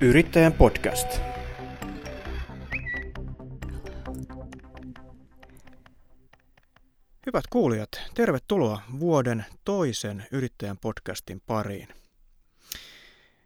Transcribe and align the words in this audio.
Yrittäjän 0.00 0.52
podcast. 0.52 1.08
Hyvät 7.26 7.44
kuulijat, 7.50 7.88
tervetuloa 8.14 8.82
vuoden 9.00 9.44
toisen 9.64 10.26
Yrittäjän 10.32 10.78
podcastin 10.78 11.40
pariin. 11.46 11.88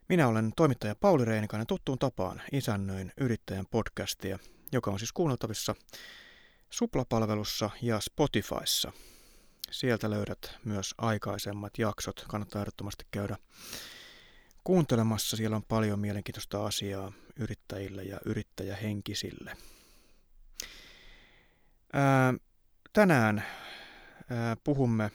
Minä 0.09 0.29
olen 0.29 0.53
toimittaja 0.57 0.95
Pauli 0.95 1.25
Reinikainen 1.25 1.67
tuttuun 1.67 1.99
tapaan 1.99 2.43
isännöin 2.53 3.13
Yrittäjän 3.21 3.67
podcastia, 3.71 4.39
joka 4.73 4.91
on 4.91 4.99
siis 4.99 5.13
kuunneltavissa 5.13 5.75
Suplapalvelussa 6.71 7.71
ja 7.83 8.01
Spotifyssa. 8.01 8.93
Sieltä 9.71 10.11
löydät 10.11 10.55
myös 10.65 10.95
aikaisemmat 10.99 11.79
jaksot. 11.79 12.25
Kannattaa 12.29 12.63
ehdottomasti 12.63 13.05
käydä 13.11 13.37
kuuntelemassa. 14.71 15.37
Siellä 15.37 15.57
on 15.57 15.65
paljon 15.65 15.99
mielenkiintoista 15.99 16.67
asiaa 16.67 17.13
yrittäjille 17.37 18.03
ja 18.03 18.21
yrittäjähenkisille. 18.25 19.57
Ää, 21.93 22.35
tänään 22.93 23.45
ää, 24.31 24.57
puhumme 24.65 25.11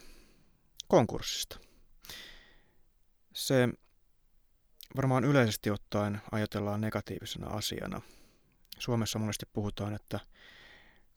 konkurssista. 0.88 1.58
Se 3.32 3.68
varmaan 4.96 5.24
yleisesti 5.24 5.70
ottaen 5.70 6.20
ajatellaan 6.32 6.80
negatiivisena 6.80 7.46
asiana. 7.46 8.00
Suomessa 8.78 9.18
monesti 9.18 9.46
puhutaan, 9.52 9.94
että 9.94 10.20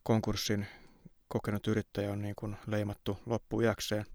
konkurssin 0.02 0.66
kokenut 1.28 1.66
yrittäjä 1.66 2.12
on 2.12 2.22
niin 2.22 2.34
kuin 2.36 2.56
leimattu 2.66 3.18
loppujakseen. 3.26 4.06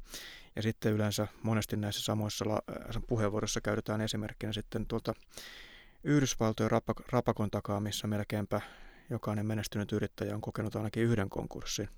Ja 0.56 0.62
sitten 0.62 0.94
yleensä 0.94 1.28
monesti 1.44 1.76
näissä 1.76 2.02
samoissa 2.02 2.46
äh, 2.54 3.02
puheenvuoroissa 3.08 3.62
käytetään 3.62 4.02
esimerkkinä 4.02 4.54
sitten 4.54 4.86
tuolta 4.86 5.14
Yhdysvaltojen 6.04 6.72
rapakon 7.12 7.52
takaa, 7.52 7.80
missä 7.80 8.08
melkeinpä 8.08 8.62
jokainen 9.10 9.46
menestynyt 9.46 9.92
yrittäjä 9.92 10.36
on 10.36 10.42
kokenut 10.42 10.76
ainakin 10.76 11.04
yhden 11.04 11.30
konkurssin. 11.30 11.90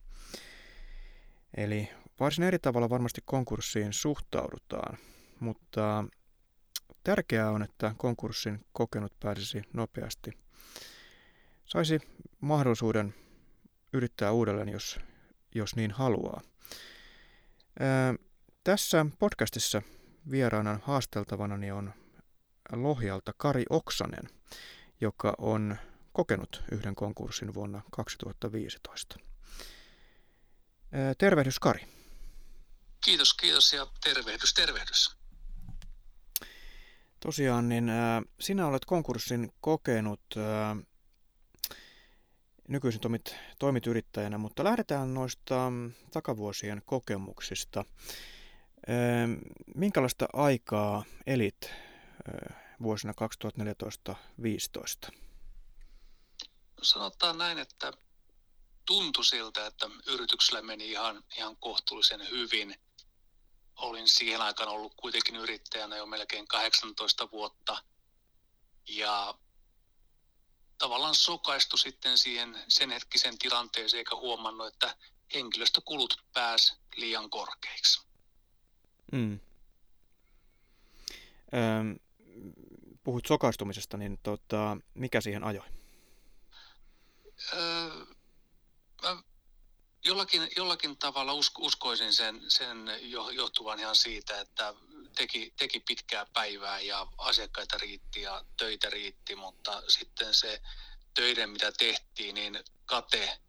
Eli 1.58 1.90
varsin 2.20 2.44
eri 2.44 2.60
tavalla 2.60 2.90
varmasti 2.90 3.22
konkurssiin 3.26 3.94
suhtaudutaan, 3.94 4.98
mutta 5.40 6.06
tärkeää 7.04 7.52
on, 7.52 7.64
että 7.64 7.96
konkurssin 7.98 8.66
kokenut 8.74 9.14
pääsisi 9.20 9.62
nopeasti. 9.74 10.32
Saisi 11.66 12.00
mahdollisuuden 12.42 13.16
yrittää 13.94 14.32
uudelleen, 14.32 14.70
jos, 14.70 15.00
jos 15.56 15.76
niin 15.76 15.92
haluaa. 15.92 16.42
Tässä 18.68 19.06
podcastissa 19.20 19.82
vieraana 20.32 20.80
haasteltavana 20.84 21.56
on 21.76 21.94
Lohjalta 22.72 23.34
Kari 23.38 23.64
Oksanen, 23.70 24.30
joka 25.02 25.34
on 25.38 25.78
kokenut 26.14 26.64
yhden 26.72 26.96
konkurssin 26.96 27.54
vuonna 27.54 27.82
2015. 27.92 29.20
Ää, 30.92 31.14
tervehdys 31.18 31.60
Kari. 31.60 31.88
Kiitos, 33.06 33.34
kiitos 33.34 33.74
ja 33.74 33.88
tervehdys, 34.04 34.54
tervehdys. 34.54 35.18
Tosiaan, 37.20 37.70
niin 37.70 37.92
sinä 38.40 38.68
olet 38.68 38.86
konkurssin 38.86 39.54
kokenut. 39.62 40.36
Nykyisin 42.68 43.02
toimit, 43.02 43.36
toimit 43.60 43.88
yrittäjänä, 43.88 44.38
mutta 44.38 44.64
lähdetään 44.64 45.14
noista 45.14 45.72
takavuosien 46.12 46.82
kokemuksista. 46.86 47.86
Minkälaista 49.76 50.26
aikaa 50.34 51.04
elit 51.26 51.72
vuosina 52.82 53.14
2014-2015? 55.10 55.12
Sanotaan 56.82 57.38
näin, 57.38 57.58
että 57.58 57.94
tuntui 58.86 59.26
siltä, 59.26 59.66
että 59.66 59.90
yrityksellä 60.08 60.62
meni 60.62 60.92
ihan, 60.92 61.24
ihan 61.38 61.58
kohtuullisen 61.58 62.30
hyvin. 62.30 62.76
Olin 63.76 64.08
siihen 64.08 64.42
aikaan 64.42 64.70
ollut 64.70 64.94
kuitenkin 64.96 65.36
yrittäjänä 65.36 65.98
jo 65.98 66.06
melkein 66.06 66.48
18 66.48 67.32
vuotta. 67.32 67.84
Ja 68.90 69.40
tavallaan 70.78 71.16
sokaistu 71.16 71.78
sitten 71.78 72.18
siihen 72.18 72.64
sen 72.68 72.90
hetkisen 72.92 73.38
tilanteeseen 73.38 74.00
eikä 74.00 74.16
huomannut, 74.16 74.68
että 74.68 74.98
henkilöstökulut 75.34 76.24
pääs 76.34 76.76
liian 76.96 77.30
korkeiksi. 77.30 78.07
Mm. 79.12 79.40
Öm, 81.54 81.96
puhut 83.04 83.26
sokaistumisesta, 83.26 83.98
niin 83.98 84.20
tota, 84.24 84.78
mikä 84.94 85.22
siihen 85.22 85.44
ajoi? 85.44 85.66
Öö, 87.54 88.06
mä 89.02 89.24
jollakin, 90.06 90.50
jollakin 90.56 90.98
tavalla 90.98 91.34
uskoisin 91.58 92.14
sen, 92.14 92.42
sen 92.48 92.92
johtuvan 93.34 93.80
ihan 93.80 93.96
siitä, 93.96 94.42
että 94.42 94.74
teki, 95.16 95.54
teki 95.58 95.80
pitkää 95.80 96.26
päivää 96.34 96.80
ja 96.80 97.08
asiakkaita 97.18 97.78
riitti 97.78 98.22
ja 98.22 98.46
töitä 98.58 98.90
riitti, 98.90 99.36
mutta 99.36 99.84
sitten 99.88 100.34
se 100.34 100.62
töiden, 101.14 101.50
mitä 101.50 101.72
tehtiin, 101.72 102.36
niin 102.36 102.60
kate, 102.86 103.40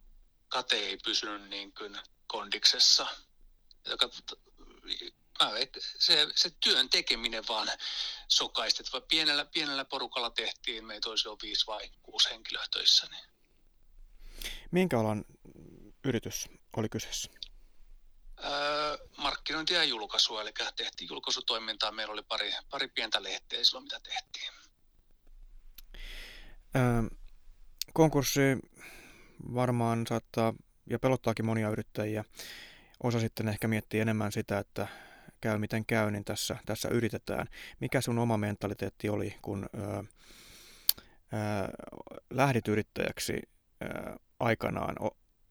kate 0.48 0.76
ei 0.76 0.96
pysynyt 1.04 1.50
niin 1.50 1.75
kuin 1.75 1.98
kondiksessa. 2.26 3.06
Joka, 5.41 5.81
se, 5.99 6.26
se 6.34 6.50
työn 6.50 6.88
tekeminen 6.88 7.49
vaan 7.49 7.69
sokaisesti. 8.28 8.82
Pienellä, 9.09 9.44
pienellä 9.44 9.84
porukalla 9.84 10.31
tehtiin, 10.31 10.84
meitä 10.84 11.09
olisi 11.09 11.28
jo 11.28 11.37
viisi 11.43 11.66
vai 11.66 11.91
kuusi 12.03 12.31
henkilöä 12.31 12.65
töissä. 12.72 13.06
Niin. 13.10 13.25
Minkä 14.71 15.00
alan 15.00 15.25
yritys 16.04 16.49
oli 16.76 16.88
kyseessä? 16.88 17.31
Öö, 18.44 18.99
markkinointia 19.16 19.78
ja 19.78 19.84
julkaisua, 19.84 20.43
eli 20.43 20.53
tehtiin 20.76 21.09
julkaisutoimintaa. 21.09 21.93
Meillä 21.93 22.12
oli 22.12 22.22
pari, 22.22 22.53
pari 22.70 22.88
pientä 22.88 23.22
lehteä 23.22 23.65
silloin, 23.65 23.84
mitä 23.84 24.00
tehtiin. 24.00 24.53
Öö, 26.76 27.19
konkurssi 27.93 28.41
varmaan 29.55 30.06
saattaa 30.09 30.55
ja 30.91 30.99
pelottaakin 30.99 31.47
monia 31.47 31.70
yrittäjiä. 31.70 32.25
Osa 33.03 33.20
sitten 33.20 33.49
ehkä 33.49 33.69
miettii 33.69 34.00
enemmän 34.00 34.32
sitä, 34.32 34.59
että 34.59 34.88
käy 35.41 35.59
miten 35.59 35.87
käy, 35.87 36.10
niin 36.10 36.25
tässä, 36.25 36.56
tässä 36.66 36.88
yritetään. 36.88 37.49
Mikä 37.81 38.00
sun 38.00 38.19
oma 38.19 38.37
mentaliteetti 38.37 39.09
oli, 39.09 39.37
kun 39.43 39.69
öö, 39.75 39.82
öö, 39.93 40.03
lähdit 42.31 42.69
yrittäjäksi 42.69 43.32
öö, 43.82 44.16
aikanaan? 44.41 44.94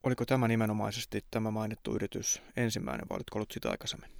Oliko 0.03 0.25
tämä 0.25 0.47
nimenomaisesti 0.47 1.25
tämä 1.31 1.51
mainittu 1.51 1.95
yritys 1.95 2.41
ensimmäinen 2.55 3.09
vai 3.09 3.15
olitko 3.15 3.37
ollut 3.37 3.51
sitä 3.51 3.71
aikaisemmin 3.71 4.11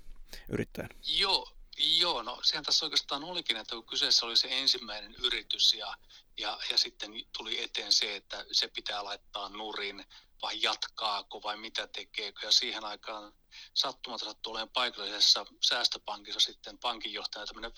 yrittäjän? 0.50 0.90
Joo, 1.18 1.58
joo, 1.78 2.24
no 2.24 2.40
sehän 2.44 2.66
tässä 2.66 2.86
oikeastaan 2.86 3.24
olikin, 3.24 3.58
että 3.58 3.76
kun 3.76 3.86
kyseessä 3.86 4.26
oli 4.26 4.38
se 4.38 4.48
ensimmäinen 4.52 5.16
yritys 5.16 5.74
ja, 5.74 5.98
ja, 6.38 6.60
ja 6.72 6.78
sitten 6.78 7.12
tuli 7.38 7.64
eteen 7.64 7.94
se, 7.94 8.16
että 8.16 8.46
se 8.52 8.68
pitää 8.68 9.04
laittaa 9.04 9.50
nurin 9.50 10.06
vai 10.42 10.62
jatkaako 10.62 11.44
vai 11.44 11.58
mitä 11.58 11.88
tekeekö. 11.88 12.46
Ja 12.46 12.52
siihen 12.52 12.86
aikaan 12.86 13.34
sattumalta 13.74 14.26
sattui 14.26 14.52
olemaan 14.52 14.70
paikallisessa 14.70 15.46
säästöpankissa 15.62 16.40
sitten 16.40 16.78
pankinjohtaja 16.78 17.46
tämmöinen 17.46 17.72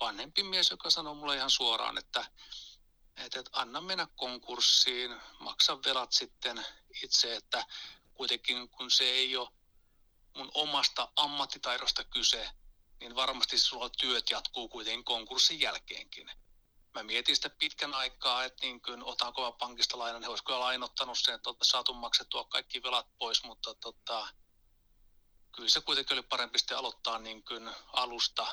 vanhempi 0.00 0.42
mies, 0.42 0.70
joka 0.70 0.90
sanoi 0.90 1.14
mulle 1.14 1.36
ihan 1.36 1.50
suoraan, 1.50 1.98
että 1.98 2.24
että, 3.16 3.40
että 3.40 3.50
anna 3.52 3.80
mennä 3.80 4.08
konkurssiin, 4.16 5.20
maksa 5.38 5.78
velat 5.84 6.12
sitten 6.12 6.66
itse, 7.02 7.36
että 7.36 7.66
kuitenkin 8.14 8.68
kun 8.68 8.90
se 8.90 9.04
ei 9.04 9.36
ole 9.36 9.48
mun 10.36 10.50
omasta 10.54 11.12
ammattitaidosta 11.16 12.04
kyse, 12.04 12.50
niin 13.00 13.14
varmasti 13.14 13.58
sulla 13.58 13.88
työt 13.88 14.30
jatkuu 14.30 14.68
kuitenkin 14.68 15.04
konkurssin 15.04 15.60
jälkeenkin. 15.60 16.30
Mä 16.94 17.02
mietin 17.02 17.36
sitä 17.36 17.50
pitkän 17.50 17.94
aikaa, 17.94 18.44
että 18.44 18.66
niin 18.66 18.82
kuin, 18.82 19.04
otanko 19.04 19.42
mä 19.42 19.52
pankista 19.58 19.98
lainan, 19.98 20.22
he 20.22 20.28
olisivat 20.28 20.46
kyllä 20.46 20.60
lainottanut 20.60 21.18
sen, 21.18 21.34
että 21.34 21.50
saatu 21.62 21.94
maksettua 21.94 22.44
kaikki 22.44 22.82
velat 22.82 23.06
pois, 23.18 23.44
mutta 23.44 23.74
tota, 23.74 24.28
kyllä 25.56 25.68
se 25.68 25.80
kuitenkin 25.80 26.14
oli 26.14 26.22
parempi 26.22 26.58
sitten 26.58 26.78
aloittaa 26.78 27.18
niin 27.18 27.44
kuin 27.44 27.70
alusta 27.92 28.46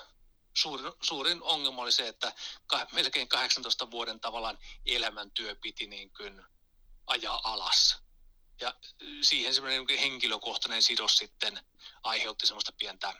suurin, 0.53 0.93
suurin 1.01 1.43
ongelma 1.43 1.81
oli 1.81 1.91
se, 1.91 2.07
että 2.07 2.33
melkein 2.91 3.27
18 3.27 3.91
vuoden 3.91 4.19
tavallaan 4.19 4.59
elämäntyö 4.85 5.55
piti 5.55 5.88
niin 5.88 6.13
kuin 6.13 6.45
ajaa 7.07 7.41
alas. 7.43 7.97
Ja 8.61 8.75
siihen 9.21 9.53
semmoinen 9.53 9.85
niin 9.85 9.99
henkilökohtainen 9.99 10.83
sidos 10.83 11.17
sitten 11.17 11.59
aiheutti 12.03 12.47
semmoista 12.47 12.71
pientä, 12.71 13.13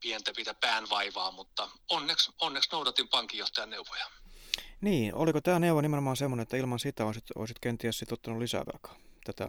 pientä 0.00 0.32
pitää 0.36 0.54
päänvaivaa, 0.54 1.30
mutta 1.32 1.68
onneksi, 1.90 2.32
onneksi 2.40 2.68
noudatin 2.72 3.08
pankinjohtajan 3.08 3.70
neuvoja. 3.70 4.10
Niin, 4.80 5.14
oliko 5.14 5.40
tämä 5.40 5.58
neuvo 5.58 5.80
nimenomaan 5.80 6.16
semmoinen, 6.16 6.42
että 6.42 6.56
ilman 6.56 6.78
sitä 6.78 7.04
olisit, 7.04 7.24
olisit 7.34 7.58
kenties 7.58 7.98
sit 7.98 8.12
ottanut 8.12 8.38
lisää 8.38 8.64
velkaa? 8.72 8.96
Tätä 9.24 9.48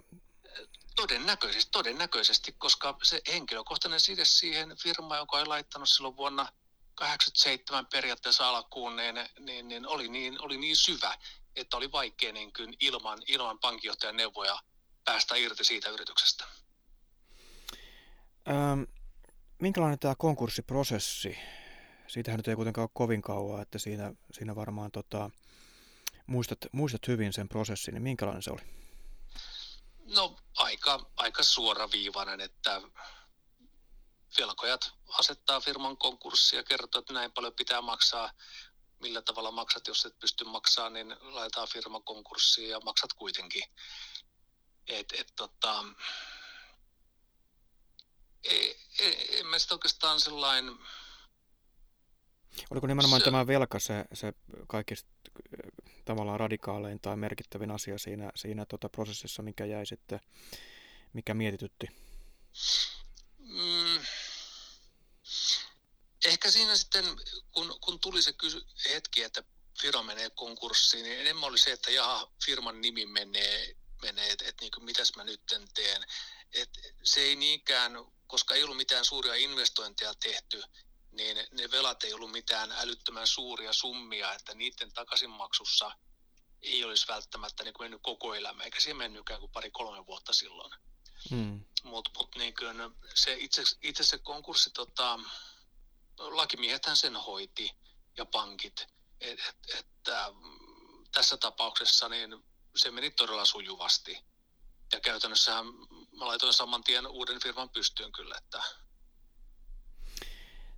Todennäköisesti, 0.95 1.71
todennäköisesti, 1.71 2.51
koska 2.57 2.97
se 3.03 3.21
henkilökohtainen 3.27 3.99
side 3.99 4.25
siihen 4.25 4.77
firmaan, 4.83 5.19
joka 5.19 5.37
oli 5.37 5.45
laittanut 5.45 5.89
silloin 5.89 6.17
vuonna 6.17 6.47
87 6.95 7.85
periaatteessa 7.85 8.49
alkuun, 8.49 8.95
niin, 8.95 9.15
niin, 9.39 9.67
niin, 9.67 9.87
oli, 9.87 10.07
niin 10.07 10.41
oli 10.41 10.57
niin 10.57 10.75
syvä, 10.75 11.17
että 11.55 11.77
oli 11.77 11.91
vaikea 11.91 12.33
niin 12.33 12.53
kuin 12.53 12.73
ilman, 12.79 13.19
ilman 13.27 13.59
pankinjohtajan 13.59 14.17
neuvoja 14.17 14.59
päästä 15.05 15.35
irti 15.35 15.63
siitä 15.63 15.89
yrityksestä. 15.89 16.45
Ähm, 18.49 18.83
minkälainen 19.59 19.99
tämä 19.99 20.15
konkurssiprosessi? 20.15 21.37
Siitähän 22.07 22.37
nyt 22.37 22.47
ei 22.47 22.55
kuitenkaan 22.55 22.83
ole 22.83 22.89
kovin 22.93 23.21
kauan, 23.21 23.61
että 23.61 23.79
siinä, 23.79 24.13
siinä 24.31 24.55
varmaan 24.55 24.91
tota, 24.91 25.29
muistat, 26.27 26.59
muistat 26.71 27.07
hyvin 27.07 27.33
sen 27.33 27.49
prosessin, 27.49 27.93
niin 27.93 28.03
minkälainen 28.03 28.43
se 28.43 28.51
oli? 28.51 28.61
No 30.15 30.35
aika, 30.57 31.11
aika 31.15 31.43
suoraviivainen, 31.43 32.41
että 32.41 32.81
velkojat 34.39 34.93
asettaa 35.07 35.59
firman 35.59 35.97
konkurssi 35.97 36.55
ja 36.55 36.63
kertoo, 36.63 36.99
että 36.99 37.13
näin 37.13 37.31
paljon 37.31 37.53
pitää 37.53 37.81
maksaa. 37.81 38.31
Millä 38.99 39.21
tavalla 39.21 39.51
maksat, 39.51 39.87
jos 39.87 40.05
et 40.05 40.19
pysty 40.19 40.43
maksaa, 40.43 40.89
niin 40.89 41.15
laitetaan 41.21 41.67
firman 41.67 42.03
konkurssiin 42.03 42.69
ja 42.69 42.79
maksat 42.79 43.13
kuitenkin. 43.13 43.63
Et, 44.87 45.13
et, 45.17 45.33
tota, 45.35 45.83
ei, 48.49 48.79
ei, 48.99 49.43
sitä 49.57 49.75
oikeastaan 49.75 50.21
sellainen... 50.21 50.77
Oliko 52.69 52.87
nimenomaan 52.87 53.21
se... 53.21 53.25
tämä 53.25 53.47
velka 53.47 53.79
se, 53.79 54.05
se 54.13 54.33
kaikista 54.67 55.09
tavallaan 56.05 56.39
radikaalein 56.39 56.99
tai 56.99 57.17
merkittävin 57.17 57.71
asia 57.71 57.97
siinä, 57.97 58.31
siinä 58.35 58.65
tota 58.65 58.89
prosessissa, 58.89 59.43
mikä 59.43 59.65
jäi 59.65 59.85
sitten, 59.85 60.19
mikä 61.13 61.33
mietitytti? 61.33 61.87
Mm, 63.37 63.99
ehkä 66.25 66.51
siinä 66.51 66.75
sitten, 66.75 67.05
kun, 67.51 67.77
kun 67.81 67.99
tuli 67.99 68.21
se 68.21 68.33
kysy- 68.33 68.65
hetki, 68.89 69.23
että 69.23 69.43
firma 69.81 70.03
menee 70.03 70.29
konkurssiin, 70.29 71.03
niin 71.03 71.19
enemmän 71.19 71.49
oli 71.49 71.59
se, 71.59 71.71
että 71.71 71.91
jaha, 71.91 72.31
firman 72.45 72.81
nimi 72.81 73.05
menee, 73.05 73.75
menee 74.01 74.31
että 74.31 74.45
et, 74.47 74.55
niin 74.61 74.71
mitäs 74.79 75.15
mä 75.15 75.23
nyt 75.23 75.41
teen. 75.73 76.03
Et 76.53 76.69
se 77.03 77.19
ei 77.21 77.35
niinkään, 77.35 77.93
koska 78.27 78.55
ei 78.55 78.63
ollut 78.63 78.77
mitään 78.77 79.05
suuria 79.05 79.35
investointeja 79.35 80.13
tehty, 80.13 80.63
niin 81.11 81.37
ne 81.51 81.71
velat 81.71 82.03
ei 82.03 82.13
ollut 82.13 82.31
mitään 82.31 82.71
älyttömän 82.71 83.27
suuria 83.27 83.73
summia, 83.73 84.33
että 84.33 84.55
niiden 84.55 84.93
takaisinmaksussa 84.93 85.91
ei 86.61 86.83
olisi 86.83 87.07
välttämättä 87.07 87.63
niin 87.63 87.73
kuin 87.73 87.85
mennyt 87.85 88.01
koko 88.03 88.35
elämä, 88.35 88.63
eikä 88.63 88.79
se 88.79 88.93
mennytkään 88.93 89.39
kuin 89.39 89.51
pari-kolme 89.51 90.05
vuotta 90.05 90.33
silloin. 90.33 90.73
Mm. 91.31 91.65
Mutta 91.83 92.11
mut 92.17 92.35
niin 92.35 92.53
se 93.15 93.33
itse, 93.33 93.63
itse 93.81 94.03
se 94.03 94.17
konkurssi, 94.17 94.69
tota, 94.69 95.19
lakimiehethän 96.17 96.97
sen 96.97 97.15
hoiti 97.15 97.71
ja 98.17 98.25
pankit, 98.25 98.87
et, 99.21 99.39
et, 99.39 99.55
että 99.79 100.33
tässä 101.11 101.37
tapauksessa 101.37 102.09
niin 102.09 102.45
se 102.75 102.91
meni 102.91 103.11
todella 103.11 103.45
sujuvasti. 103.45 104.17
Ja 104.93 104.99
käytännössähän 104.99 105.65
mä 106.19 106.27
laitoin 106.27 106.53
saman 106.53 106.83
tien 106.83 107.07
uuden 107.07 107.41
firman 107.41 107.69
pystyyn 107.69 108.11
kyllä, 108.11 108.35
että 108.37 108.63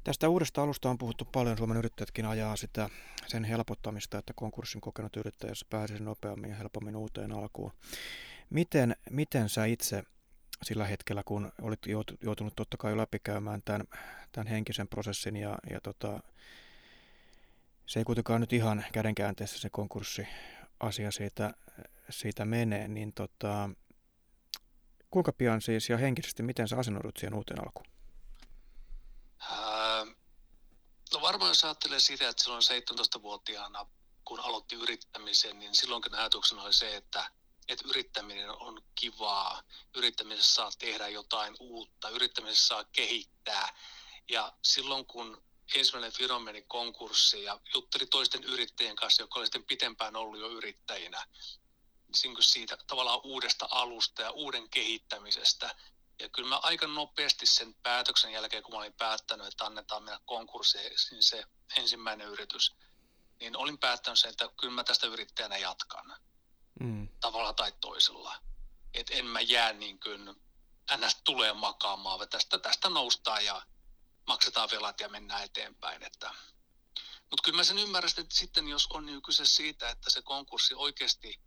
Tästä 0.04 0.30
uudesta 0.30 0.62
alusta 0.64 0.90
on 0.90 0.98
puhuttu 0.98 1.26
paljon. 1.26 1.58
Suomen 1.58 1.78
yrittäjätkin 1.78 2.26
ajaa 2.26 2.56
sitä 2.56 2.90
sen 3.28 3.44
helpottamista, 3.44 4.18
että 4.18 4.34
konkurssin 4.36 4.82
kokenut 4.82 5.16
yrittäjä 5.18 5.54
pääsisi 5.70 6.04
nopeammin 6.04 6.50
ja 6.50 6.56
helpommin 6.56 6.96
uuteen 6.96 7.32
alkuun. 7.32 7.72
Miten, 8.50 8.96
miten 9.10 9.50
sä 9.50 9.66
itse 9.66 10.04
sillä 10.64 10.86
hetkellä, 10.86 11.24
kun 11.24 11.52
olit 11.62 11.80
joutunut 12.22 12.56
totta 12.56 12.78
kai 12.78 12.98
läpikäymään 12.98 13.62
tämän, 13.66 13.88
tämän 14.32 14.48
henkisen 14.48 14.88
prosessin 14.88 15.36
ja, 15.36 15.58
ja 15.70 15.82
tota, 15.82 16.20
se 17.86 18.00
ei 18.00 18.04
kuitenkaan 18.04 18.42
nyt 18.42 18.54
ihan 18.54 18.86
kädenkäänteessä 18.94 19.60
se 19.60 19.70
konkurssi-asia 19.70 21.12
siitä, 21.12 21.54
siitä 22.10 22.46
menee, 22.46 22.88
niin 22.88 23.14
tota, 23.14 23.70
kuinka 25.12 25.32
pian 25.32 25.62
siis 25.62 25.90
ja 25.90 25.98
henkisesti, 25.98 26.44
miten 26.44 26.68
sä 26.68 26.78
asennoidut 26.78 27.18
siihen 27.18 27.34
uuteen 27.34 27.62
alkuun? 27.62 27.88
No 31.14 31.22
varmaan 31.22 31.50
jos 31.50 31.64
ajattelee 31.64 32.00
sitä, 32.00 32.30
että 32.30 32.44
silloin 32.44 32.64
17-vuotiaana, 32.64 33.86
kun 34.26 34.40
aloitti 34.40 34.76
yrittämisen, 34.76 35.60
niin 35.60 35.76
silloinkin 35.76 36.16
ajatuksena 36.16 36.64
oli 36.64 36.74
se, 36.74 36.96
että, 36.96 37.32
että 37.68 37.88
yrittäminen 37.88 38.50
on 38.50 38.82
kivaa, 38.96 39.64
yrittämisessä 39.96 40.54
saa 40.54 40.72
tehdä 40.80 41.08
jotain 41.08 41.56
uutta, 41.60 42.10
yrittämisessä 42.10 42.68
saa 42.68 42.84
kehittää. 42.84 43.70
Ja 44.30 44.54
silloin 44.64 45.06
kun 45.06 45.44
ensimmäinen 45.76 46.12
firma 46.12 46.40
meni 46.40 46.62
konkurssiin 46.62 47.44
ja 47.44 47.60
jutteli 47.76 48.06
toisten 48.06 48.44
yrittäjien 48.44 48.96
kanssa, 48.96 49.24
jotka 49.24 49.40
oli 49.40 49.46
sitten 49.46 49.64
pitempään 49.64 50.16
ollut 50.16 50.40
jo 50.40 50.50
yrittäjinä, 50.50 51.26
siitä 52.40 52.78
tavallaan 52.88 53.22
uudesta 53.24 53.68
alusta 53.72 54.22
ja 54.22 54.32
uuden 54.32 54.70
kehittämisestä, 54.70 55.76
ja 56.20 56.30
kyllä 56.30 56.50
mä 56.50 56.60
aika 56.64 56.88
nopeasti 56.88 57.46
sen 57.46 57.76
päätöksen 57.84 58.32
jälkeen, 58.32 58.64
kun 58.64 58.74
mä 58.74 58.80
olin 58.80 58.94
päättänyt, 58.94 59.48
että 59.48 59.66
annetaan 59.66 60.04
mennä 60.04 60.20
konkurssiin 60.26 60.92
niin 61.12 61.24
se 61.24 61.44
ensimmäinen 61.78 62.28
yritys, 62.28 62.76
niin 63.40 63.58
olin 63.58 63.78
päättänyt 63.78 64.20
sen, 64.20 64.30
että 64.30 64.50
kyllä 64.60 64.74
mä 64.74 64.84
tästä 64.84 65.08
yrittäjänä 65.08 65.58
jatkan. 65.58 66.16
Mm. 66.80 67.08
Tavalla 67.22 67.54
tai 67.54 67.74
toisella. 67.82 68.36
Että 68.94 69.14
en 69.14 69.26
mä 69.26 69.42
jää 69.42 69.74
niin 69.74 70.00
kuin, 70.00 70.36
ns. 70.98 71.22
tulee 71.24 71.54
makaamaan, 71.54 72.20
vaan 72.20 72.30
tästä, 72.30 72.60
tästä 72.60 72.90
noustaan 72.90 73.46
ja 73.46 73.62
maksetaan 74.28 74.70
velat 74.72 75.00
ja 75.00 75.10
mennään 75.10 75.44
eteenpäin. 75.44 76.04
Että. 76.04 76.34
Mutta 77.30 77.44
kyllä 77.44 77.56
mä 77.56 77.64
sen 77.64 77.78
ymmärrän, 77.78 78.12
että 78.18 78.36
sitten 78.36 78.68
jos 78.68 78.88
on 78.88 79.06
niin 79.06 79.22
kyse 79.22 79.46
siitä, 79.46 79.90
että 79.90 80.10
se 80.10 80.22
konkurssi 80.22 80.74
oikeasti 80.74 81.40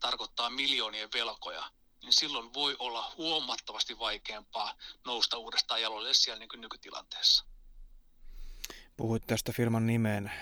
tarkoittaa 0.00 0.50
miljoonien 0.50 1.08
velkoja, 1.14 1.70
niin 2.02 2.12
silloin 2.12 2.54
voi 2.54 2.76
olla 2.78 3.12
huomattavasti 3.16 3.98
vaikeampaa 3.98 4.74
nousta 5.06 5.38
uudestaan 5.38 5.82
jaloille 5.82 6.14
siellä 6.14 6.38
niin 6.38 6.60
nykytilanteessa. 6.60 7.44
Puhuit 8.96 9.26
tästä 9.26 9.52
firman 9.52 9.86
nimen 9.86 10.32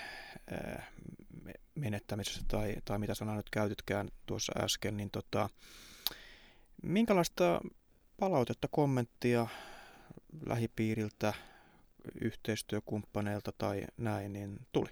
menettämisestä 1.75 2.41
tai, 2.47 2.75
tai 2.85 2.99
mitä 2.99 3.15
sanaa 3.15 3.35
nyt 3.35 3.49
käytytkään 3.49 4.09
tuossa 4.25 4.53
äsken, 4.63 4.97
niin 4.97 5.11
tota, 5.11 5.49
minkälaista 6.83 7.61
palautetta, 8.19 8.67
kommenttia 8.67 9.47
lähipiiriltä, 10.45 11.33
yhteistyökumppaneilta 12.21 13.51
tai 13.51 13.83
näin, 13.97 14.33
niin 14.33 14.67
tuli? 14.71 14.89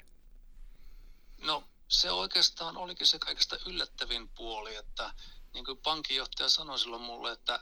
Se 1.88 2.12
oikeastaan 2.12 2.78
olikin 2.78 3.08
se 3.08 3.20
kaikista 3.20 3.58
yllättävin 3.66 4.30
puoli, 4.30 4.76
että 4.76 5.14
niin 5.54 5.66
kuin 5.66 5.78
pankinjohtaja 5.78 6.50
sanoi 6.50 6.80
silloin 6.80 7.02
mulle, 7.02 7.32
että, 7.32 7.60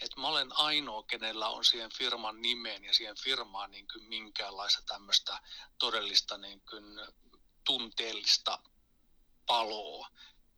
että 0.00 0.20
mä 0.20 0.28
olen 0.28 0.58
ainoa, 0.58 1.02
kenellä 1.02 1.48
on 1.48 1.64
siihen 1.64 1.90
firman 1.92 2.42
nimeen 2.42 2.84
ja 2.84 2.94
siihen 2.94 3.16
firmaan 3.16 3.70
niin 3.70 3.86
kuin 3.92 4.04
minkäänlaista 4.04 4.82
tämmöistä 4.86 5.40
todellista 5.78 6.38
niin 6.38 6.62
kuin 6.70 6.84
tunteellista 7.64 8.58
paloa. 9.46 10.08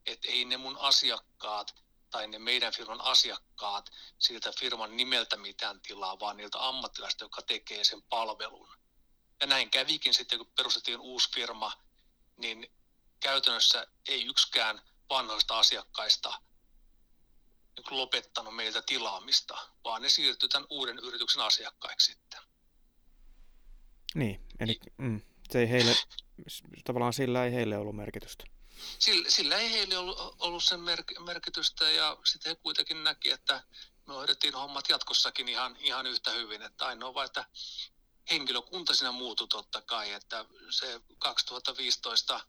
Että 0.05 0.27
ei 0.27 0.45
ne 0.45 0.57
mun 0.57 0.77
asiakkaat 0.77 1.75
tai 2.09 2.27
ne 2.27 2.39
meidän 2.39 2.73
firman 2.73 3.01
asiakkaat 3.01 3.89
siltä 4.19 4.51
firman 4.59 4.97
nimeltä 4.97 5.37
mitään 5.37 5.81
tilaa, 5.81 6.19
vaan 6.19 6.37
niiltä 6.37 6.67
ammattilaista, 6.67 7.23
jotka 7.23 7.41
tekee 7.41 7.83
sen 7.83 8.01
palvelun. 8.01 8.69
Ja 9.41 9.47
näin 9.47 9.71
kävikin 9.71 10.13
sitten, 10.13 10.39
kun 10.39 10.51
perustettiin 10.57 10.99
uusi 10.99 11.29
firma, 11.35 11.71
niin 12.37 12.78
käytännössä 13.19 13.87
ei 14.07 14.25
yksikään 14.25 14.81
vanhoista 15.09 15.59
asiakkaista 15.59 16.33
lopettanut 17.89 18.55
meiltä 18.55 18.81
tilaamista, 18.81 19.57
vaan 19.83 20.01
ne 20.01 20.09
siirtyi 20.09 20.49
tämän 20.49 20.67
uuden 20.69 20.99
yrityksen 20.99 21.43
asiakkaiksi 21.43 22.11
sitten. 22.11 22.39
Niin, 24.15 24.45
eli 24.59 24.79
mm, 24.97 25.21
se 25.51 25.59
ei 25.59 25.69
heille, 25.69 25.95
tavallaan 26.85 27.13
sillä 27.13 27.45
ei 27.45 27.51
heille 27.51 27.77
ollut 27.77 27.95
merkitystä. 27.95 28.43
Sillä, 28.99 29.29
sillä 29.29 29.57
ei 29.57 29.71
heille 29.71 29.97
ollut, 29.97 30.35
ollut 30.39 30.63
sen 30.63 30.79
mer- 30.79 31.21
merkitystä 31.25 31.89
ja 31.89 32.17
sitten 32.25 32.49
he 32.49 32.55
kuitenkin 32.55 33.03
näki, 33.03 33.31
että 33.31 33.63
me 34.07 34.13
hoidettiin 34.13 34.53
hommat 34.53 34.89
jatkossakin 34.89 35.49
ihan, 35.49 35.77
ihan 35.79 36.07
yhtä 36.07 36.31
hyvin. 36.31 36.61
Että 36.61 36.85
ainoa 36.85 37.13
vaan, 37.13 37.25
että 37.25 37.45
henkilökunta 38.31 38.93
siinä 38.95 39.11
muutui 39.11 39.47
totta 39.47 39.81
kai, 39.81 40.11
että 40.11 40.45
se 40.69 41.01
2015 41.19 42.39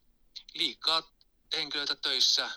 liikaa 0.55 1.03
henkilöitä 1.53 1.97
töissä, 1.97 2.51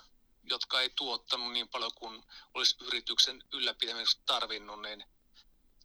jotka 0.44 0.82
ei 0.82 0.90
tuottanut 0.90 1.52
niin 1.52 1.70
paljon 1.70 1.92
kuin 1.96 2.24
olisi 2.54 2.76
yrityksen 2.82 3.44
ylläpitämiseksi 3.54 4.20
tarvinnut, 4.26 4.82
niin 4.82 5.04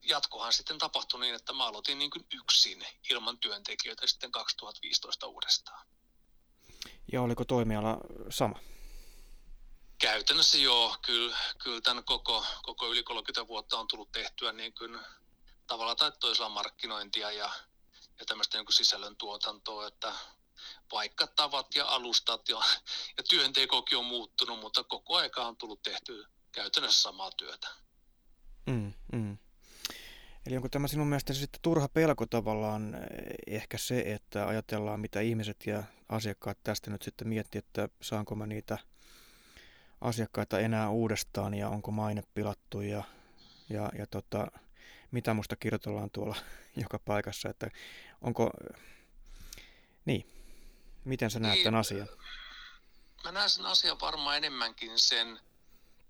jatkohan 0.02 0.52
sitten 0.52 0.78
tapahtui 0.78 1.20
niin, 1.20 1.34
että 1.34 1.52
mä 1.52 1.66
aloitin 1.66 1.98
niin 1.98 2.10
kuin 2.10 2.26
yksin 2.34 2.86
ilman 3.10 3.38
työntekijöitä 3.38 4.06
sitten 4.06 4.32
2015 4.32 5.26
uudestaan. 5.26 5.86
Ja 7.12 7.22
oliko 7.22 7.44
toimiala 7.44 7.98
sama? 8.30 8.58
Käytännössä 9.98 10.58
joo, 10.58 10.96
kyllä, 11.02 11.36
kyllä 11.62 11.80
tämän 11.80 12.04
koko, 12.04 12.44
koko 12.62 12.92
yli 12.92 13.02
30 13.02 13.48
vuotta 13.48 13.78
on 13.78 13.88
tullut 13.88 14.12
tehtyä 14.12 14.52
niin 14.52 14.74
kuin 14.74 14.98
tavalla 15.66 15.94
tai 15.94 16.12
toisella 16.20 16.48
markkinointia 16.48 17.32
ja, 17.32 17.50
ja 18.18 18.26
tämmöistä 18.26 18.58
niin 18.58 18.72
sisällön 18.72 19.16
tuotantoa, 19.16 19.86
että 19.86 20.14
vaikka 20.92 21.26
tavat 21.26 21.74
ja 21.74 21.86
alustat 21.86 22.48
ja, 22.48 22.60
ja 23.16 23.22
työntekokin 23.28 23.98
on 23.98 24.04
muuttunut, 24.04 24.60
mutta 24.60 24.84
koko 24.84 25.16
aika 25.16 25.46
on 25.46 25.56
tullut 25.56 25.82
tehty 25.82 26.24
käytännössä 26.52 27.02
samaa 27.02 27.30
työtä. 27.30 27.68
Mm, 28.66 28.92
mm. 29.12 29.38
Eli 30.46 30.56
onko 30.56 30.68
tämä 30.68 30.88
sinun 30.88 31.06
mielestä 31.06 31.34
sitten 31.34 31.60
turha 31.62 31.88
pelko 31.88 32.26
tavallaan 32.26 32.94
eh, 32.94 33.00
ehkä 33.46 33.78
se, 33.78 34.00
että 34.00 34.46
ajatellaan 34.46 35.00
mitä 35.00 35.20
ihmiset 35.20 35.66
ja 35.66 35.82
asiakkaat 36.08 36.58
tästä 36.62 36.90
nyt 36.90 37.02
sitten 37.02 37.28
miettii, 37.28 37.58
että 37.58 37.88
saanko 38.02 38.34
mä 38.34 38.46
niitä 38.46 38.78
asiakkaita 40.00 40.58
enää 40.58 40.90
uudestaan 40.90 41.54
ja 41.54 41.68
onko 41.68 41.90
maine 41.90 42.22
pilattu 42.34 42.80
ja, 42.80 43.04
ja, 43.70 43.90
ja 43.98 44.06
tota, 44.06 44.46
mitä 45.10 45.34
musta 45.34 45.56
kirjoitellaan 45.56 46.10
tuolla 46.10 46.36
joka 46.82 46.98
paikassa, 46.98 47.48
että 47.48 47.70
onko, 48.20 48.50
niin, 50.04 50.37
miten 51.08 51.30
sä 51.30 51.38
näet 51.38 51.54
niin, 51.54 51.64
tämän 51.64 51.80
asian? 51.80 52.08
Mä 53.24 53.32
näen 53.32 53.50
sen 53.50 53.66
asian 53.66 54.00
varmaan 54.00 54.36
enemmänkin 54.36 54.98
sen, 54.98 55.40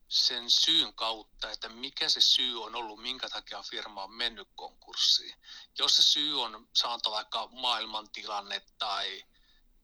sen 0.09 0.51
syyn 0.51 0.95
kautta, 0.95 1.51
että 1.51 1.69
mikä 1.69 2.09
se 2.09 2.21
syy 2.21 2.65
on 2.65 2.75
ollut, 2.75 3.03
minkä 3.03 3.29
takia 3.29 3.63
firma 3.63 4.05
on 4.05 4.13
mennyt 4.13 4.49
konkurssiin. 4.55 5.35
Jos 5.79 5.97
se 5.97 6.03
syy 6.03 6.43
on 6.43 6.69
saanta 6.73 7.11
vaikka 7.11 7.49
maailmantilanne 7.53 8.63
tai, 8.79 9.25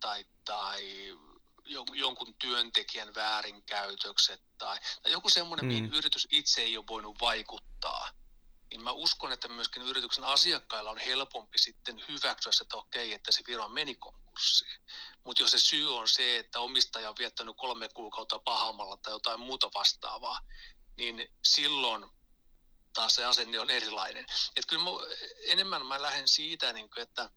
tai, 0.01 0.27
tai 0.45 0.83
jonkun 1.93 2.35
työntekijän 2.35 3.15
väärinkäytökset 3.15 4.43
tai, 4.59 4.79
tai 5.03 5.13
joku 5.13 5.31
semmoinen, 5.31 5.65
mm. 5.65 5.69
mihin 5.69 5.95
yritys 5.95 6.29
itse 6.31 6.63
ei 6.63 6.77
ole 6.77 6.87
voinut 6.89 7.21
vaikuttaa, 7.21 8.09
niin 8.71 8.83
mä 8.83 8.93
uskon, 8.93 9.33
että 9.33 9.49
myöskin 9.49 9.83
yrityksen 9.83 10.25
asiakkailla 10.25 10.91
on 10.91 10.99
helpompi 10.99 11.59
sitten 11.59 12.05
hyväksyä 12.09 12.53
se, 12.53 12.63
että 12.63 12.77
okei, 12.77 13.13
että 13.13 13.33
se 13.33 13.43
firma 13.47 13.69
meni 13.69 13.95
konkurssiin. 13.95 14.81
Mutta 15.25 15.43
jos 15.43 15.51
se 15.51 15.59
syy 15.59 15.97
on 15.97 16.09
se, 16.09 16.39
että 16.39 16.61
omistaja 16.61 17.09
on 17.09 17.17
viettänyt 17.19 17.57
kolme 17.57 17.89
kuukautta 17.89 18.39
pahamalla 18.39 18.97
tai 18.97 19.13
jotain 19.13 19.41
muuta 19.41 19.71
vastaavaa, 19.75 20.41
niin 20.97 21.29
silloin 21.45 22.07
taas 22.93 23.15
se 23.15 23.25
asenne 23.25 23.61
on 23.61 23.71
erilainen. 23.71 24.27
Et 24.57 24.67
kyllä 24.67 24.85
mä, 24.85 24.91
enemmän 25.47 25.87
mä 25.87 26.03
lähden 26.03 26.29
siitä, 26.29 26.73
niin 26.73 26.91
kuin, 26.91 27.03
että 27.03 27.31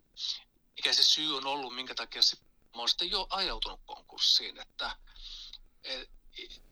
mikä 0.75 0.93
se 0.93 1.03
syy 1.03 1.37
on 1.37 1.45
ollut, 1.45 1.75
minkä 1.75 1.95
takia 1.95 2.21
se 2.21 2.37
mä 2.77 2.81
oon 2.81 2.89
sitten 2.89 3.11
jo 3.11 3.27
ajautunut 3.29 3.81
konkurssiin, 3.85 4.59
että 4.59 4.97
et, 5.83 6.09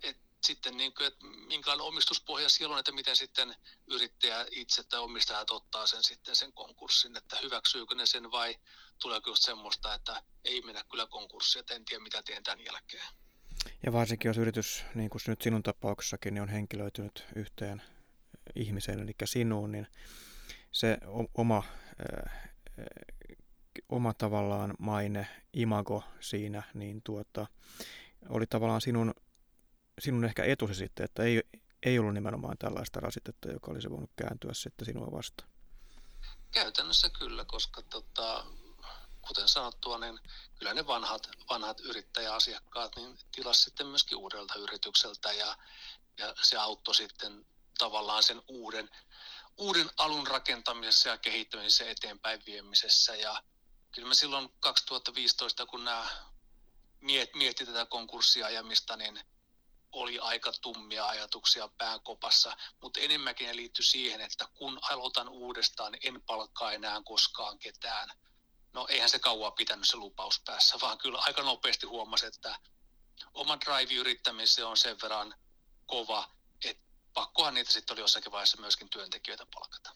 et, 0.03 0.17
sitten 0.45 0.77
niin 0.77 0.93
kuin, 0.93 1.07
että 1.07 1.25
minkälainen 1.25 1.85
omistuspohja 1.85 2.49
siellä 2.49 2.73
on, 2.73 2.79
että 2.79 2.91
miten 2.91 3.15
sitten 3.15 3.55
yrittäjä 3.87 4.45
itse 4.51 4.83
tai 4.83 4.99
omistajat 4.99 5.51
ottaa 5.51 5.87
sen 5.87 6.03
sitten 6.03 6.35
sen 6.35 6.53
konkurssin, 6.53 7.17
että 7.17 7.37
hyväksyykö 7.43 7.95
ne 7.95 8.05
sen 8.05 8.31
vai 8.31 8.55
tuleeko 9.01 9.29
just 9.29 9.43
semmoista, 9.43 9.93
että 9.93 10.23
ei 10.43 10.61
mennä 10.61 10.83
kyllä 10.91 11.07
konkurssiin, 11.07 11.59
että 11.59 11.73
en 11.73 11.85
tiedä 11.85 12.03
mitä 12.03 12.23
teen 12.23 12.43
tämän 12.43 12.65
jälkeen. 12.65 13.05
Ja 13.85 13.93
varsinkin 13.93 14.29
jos 14.29 14.37
yritys, 14.37 14.83
niin 14.95 15.09
kuin 15.09 15.21
nyt 15.27 15.41
sinun 15.41 15.63
tapauksessakin, 15.63 16.33
niin 16.33 16.41
on 16.41 16.49
henkilöitynyt 16.49 17.25
yhteen 17.35 17.81
ihmiseen, 18.55 18.99
eli 18.99 19.11
sinuun, 19.25 19.71
niin 19.71 19.87
se 20.71 20.97
oma 21.33 21.63
oma 23.89 24.13
tavallaan 24.13 24.73
maine, 24.79 25.27
imago 25.53 26.03
siinä, 26.19 26.63
niin 26.73 27.01
tuota, 27.01 27.47
oli 28.29 28.47
tavallaan 28.47 28.81
sinun, 28.81 29.13
sinun 29.99 30.25
ehkä 30.25 30.43
etusi 30.43 30.75
sitten, 30.75 31.03
että 31.03 31.23
ei, 31.23 31.43
ei 31.83 31.99
ollut 31.99 32.13
nimenomaan 32.13 32.57
tällaista 32.57 32.99
rasitetta, 32.99 33.51
joka 33.51 33.71
olisi 33.71 33.89
voinut 33.89 34.11
kääntyä 34.15 34.53
sitten 34.53 34.85
sinua 34.85 35.11
vastaan. 35.11 35.49
Käytännössä 36.51 37.09
kyllä, 37.09 37.45
koska 37.45 37.81
tota, 37.81 38.45
kuten 39.27 39.47
sanottua, 39.47 39.97
niin 39.97 40.19
kyllä 40.59 40.73
ne 40.73 40.87
vanhat, 40.87 41.29
vanhat 41.49 41.79
yrittäjäasiakkaat 41.79 42.95
niin 42.95 43.17
tilas 43.31 43.63
sitten 43.63 43.87
myöskin 43.87 44.17
uudelta 44.17 44.55
yritykseltä 44.55 45.33
ja, 45.33 45.57
ja 46.17 46.33
se 46.41 46.57
auttoi 46.57 46.95
sitten 46.95 47.45
tavallaan 47.77 48.23
sen 48.23 48.41
uuden, 48.47 48.89
uuden 49.57 49.89
alun 49.97 50.27
rakentamisessa 50.27 51.09
ja 51.09 51.17
kehittämisessä 51.17 51.89
eteenpäin 51.89 52.41
viemisessä 52.45 53.15
ja 53.15 53.43
kyllä 53.91 54.07
mä 54.07 54.13
silloin 54.13 54.49
2015, 54.59 55.65
kun 55.65 55.83
nämä 55.85 56.09
miet, 57.01 57.35
mietti 57.35 57.65
tätä 57.65 57.85
konkurssiajamista, 57.85 58.97
niin 58.97 59.19
oli 59.95 60.19
aika 60.19 60.51
tummia 60.61 61.07
ajatuksia 61.07 61.69
pääkopassa, 61.77 62.57
mutta 62.81 62.99
enemmänkin 62.99 63.47
ne 63.47 63.55
liittyi 63.55 63.85
siihen, 63.85 64.21
että 64.21 64.47
kun 64.53 64.79
aloitan 64.81 65.29
uudestaan, 65.29 65.97
en 66.03 66.21
palkkaa 66.21 66.71
enää 66.71 67.01
koskaan 67.05 67.59
ketään. 67.59 68.09
No 68.73 68.87
eihän 68.89 69.09
se 69.09 69.19
kauan 69.19 69.53
pitänyt 69.53 69.87
se 69.87 69.97
lupaus 69.97 70.41
päässä, 70.45 70.77
vaan 70.81 70.97
kyllä 70.97 71.19
aika 71.21 71.41
nopeasti 71.41 71.87
huomasi, 71.87 72.25
että 72.25 72.59
oma 73.33 73.57
drive-yrittämiseen 73.59 74.67
on 74.67 74.77
sen 74.77 74.97
verran 75.01 75.35
kova, 75.85 76.29
että 76.65 76.83
pakkohan 77.13 77.53
niitä 77.53 77.73
sitten 77.73 77.93
oli 77.93 78.01
jossakin 78.01 78.31
vaiheessa 78.31 78.61
myöskin 78.61 78.89
työntekijöitä 78.89 79.45
palkata. 79.53 79.91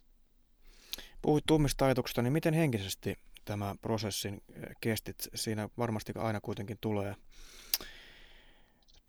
Puhuit 1.22 1.46
tummista 1.48 1.86
ajatuksista, 1.86 2.22
niin 2.22 2.34
miten 2.34 2.54
henkisesti 2.54 3.20
tämä 3.46 3.76
prosessin 3.82 4.34
eh, 4.34 4.76
kestit. 4.82 5.28
Siinä 5.36 5.70
varmasti 5.78 6.14
aina 6.18 6.42
kuitenkin 6.42 6.78
tulee, 6.82 7.16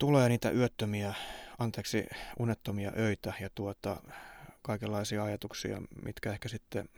tulee 0.01 0.29
niitä 0.29 0.51
yöttömiä, 0.51 1.13
anteeksi, 1.59 2.05
unettomia 2.39 2.91
öitä 2.97 3.33
ja 3.39 3.49
tuota, 3.55 3.97
kaikenlaisia 4.61 5.23
ajatuksia, 5.23 5.81
mitkä 6.03 6.31
ehkä 6.31 6.49
sitten 6.49 6.89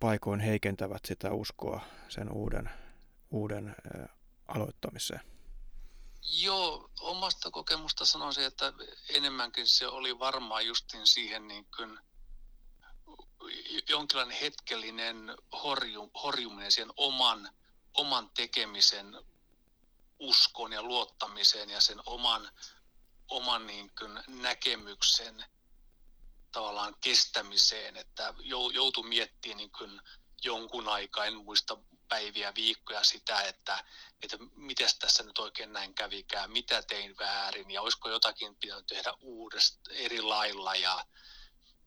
paikoin 0.00 0.40
heikentävät 0.40 1.04
sitä 1.04 1.32
uskoa 1.32 1.80
sen 2.08 2.32
uuden, 2.32 2.70
uuden 3.30 3.68
ä, 3.68 4.08
aloittamiseen. 4.48 5.20
Joo, 6.22 6.90
omasta 7.00 7.50
kokemusta 7.50 8.04
sanoisin, 8.04 8.44
että 8.44 8.72
enemmänkin 9.08 9.66
se 9.66 9.86
oli 9.86 10.18
varmaan 10.18 10.66
justin 10.66 11.06
siihen 11.06 11.48
niin 11.48 11.66
kuin 11.76 11.98
jonkinlainen 13.88 14.36
hetkellinen 14.40 15.36
horju, 15.62 16.10
horjuminen 16.22 16.72
siihen 16.72 16.92
oman, 16.96 17.48
oman 17.94 18.30
tekemisen 18.34 19.16
uskon 20.18 20.72
ja 20.72 20.82
luottamiseen 20.82 21.70
ja 21.70 21.80
sen 21.80 22.00
oman, 22.06 22.50
oman 23.28 23.66
niin 23.66 23.92
kuin 23.98 24.20
näkemyksen 24.26 25.44
tavallaan 26.52 26.94
kestämiseen, 27.00 27.96
että 27.96 28.34
joutu 28.72 29.02
miettimään 29.02 29.56
niin 29.56 29.72
kuin 29.72 30.00
jonkun 30.44 30.88
aikaa, 30.88 31.24
en 31.24 31.36
muista 31.36 31.78
päiviä, 32.08 32.54
viikkoja 32.54 33.04
sitä, 33.04 33.40
että, 33.40 33.84
että 34.22 34.36
miten 34.54 34.88
tässä 34.98 35.22
nyt 35.22 35.38
oikein 35.38 35.72
näin 35.72 35.94
kävikään, 35.94 36.50
mitä 36.50 36.82
tein 36.82 37.16
väärin 37.18 37.70
ja 37.70 37.82
olisiko 37.82 38.10
jotakin 38.10 38.56
pitänyt 38.56 38.86
tehdä 38.86 39.14
uudesta 39.20 39.90
eri 39.90 40.22
lailla. 40.22 40.74
Ja, 40.74 41.06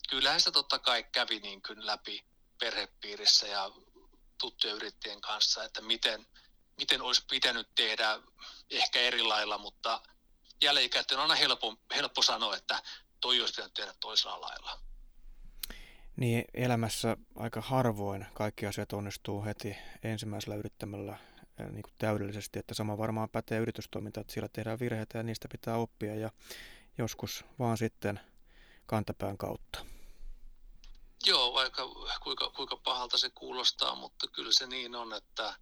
kyllähän 0.10 0.42
se 0.42 0.52
totta 0.52 0.80
kai 0.80 1.04
kävi 1.04 1.40
niin 1.40 1.62
kuin 1.62 1.86
läpi 1.86 2.26
perhepiirissä 2.60 3.48
ja 3.48 3.72
tuttujen 4.38 4.76
yrittäjien 4.76 5.22
kanssa, 5.22 5.64
että 5.64 5.82
miten, 5.82 6.28
miten 6.80 7.02
olisi 7.02 7.26
pitänyt 7.30 7.68
tehdä 7.76 8.20
ehkä 8.70 9.00
eri 9.00 9.24
lailla, 9.24 9.58
mutta 9.58 10.02
jälkikäteen 10.64 11.20
on 11.20 11.22
aina 11.22 11.36
helppo, 11.36 11.76
helppo 11.96 12.22
sanoa, 12.22 12.56
että 12.56 12.82
toi 13.22 13.42
olisi 13.42 13.54
pitänyt 13.54 13.74
tehdä 13.74 13.94
toisella 14.00 14.42
lailla. 14.42 14.80
Niin, 16.16 16.46
elämässä 16.54 17.18
aika 17.36 17.62
harvoin 17.62 18.26
kaikki 18.34 18.66
asiat 18.66 18.94
onnistuu 18.94 19.46
heti 19.46 19.78
ensimmäisellä 20.04 20.56
yrittämällä 20.56 21.18
eh, 21.60 21.66
niin 21.66 21.84
kuin 21.84 21.94
täydellisesti, 21.98 22.60
että 22.60 22.74
sama 22.74 22.98
varmaan 22.98 23.30
pätee 23.30 23.60
yritystoiminta, 23.60 24.22
että 24.22 24.34
siellä 24.34 24.50
tehdään 24.54 24.80
virheitä 24.80 25.18
ja 25.18 25.24
niistä 25.24 25.48
pitää 25.52 25.76
oppia 25.78 26.16
ja 26.16 26.32
joskus 26.98 27.46
vaan 27.60 27.78
sitten 27.78 28.20
kantapään 28.86 29.38
kautta. 29.38 29.86
Joo, 31.26 31.54
vaikka 31.54 31.84
kuinka, 32.24 32.50
kuinka 32.50 32.76
pahalta 32.78 33.18
se 33.18 33.30
kuulostaa, 33.30 33.96
mutta 33.96 34.28
kyllä 34.28 34.52
se 34.54 34.68
niin 34.68 34.96
on, 34.96 35.14
että 35.14 35.54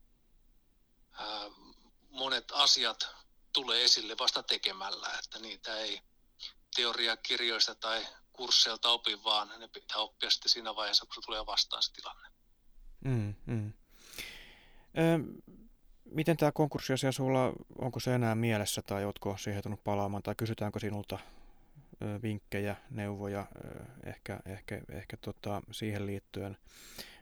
monet 2.10 2.52
asiat 2.52 3.08
tulee 3.54 3.84
esille 3.84 4.16
vasta 4.20 4.44
tekemällä, 4.44 5.10
että 5.24 5.40
niitä 5.40 5.78
ei 5.78 6.02
teoriakirjoista 6.76 7.76
tai 7.76 8.08
kursseilta 8.34 8.90
opi, 8.90 9.24
vaan 9.24 9.52
ne 9.60 9.68
pitää 9.68 9.98
oppia 9.98 10.30
sitten 10.30 10.50
siinä 10.50 10.76
vaiheessa, 10.76 11.06
kun 11.06 11.16
se 11.16 11.22
tulee 11.26 11.46
vastaan 11.46 11.84
se 11.84 11.94
tilanne. 11.94 12.28
Mm, 13.06 13.36
mm. 13.46 13.74
Ö, 14.98 15.42
miten 16.06 16.38
tämä 16.38 16.52
konkurssiasia 16.52 17.12
sulla, 17.12 17.54
onko 17.80 18.00
se 18.00 18.16
enää 18.16 18.36
mielessä 18.36 18.82
tai 18.82 19.06
oletko 19.06 19.38
siihen 19.38 19.64
tullut 19.64 19.84
palaamaan 19.84 20.24
tai 20.24 20.36
kysytäänkö 20.36 20.80
sinulta 20.80 21.20
vinkkejä, 22.24 22.76
neuvoja 22.90 23.46
ehkä, 24.06 24.40
ehkä, 24.46 24.82
ehkä 24.92 25.18
tota, 25.18 25.62
siihen 25.72 26.06
liittyen, 26.06 26.58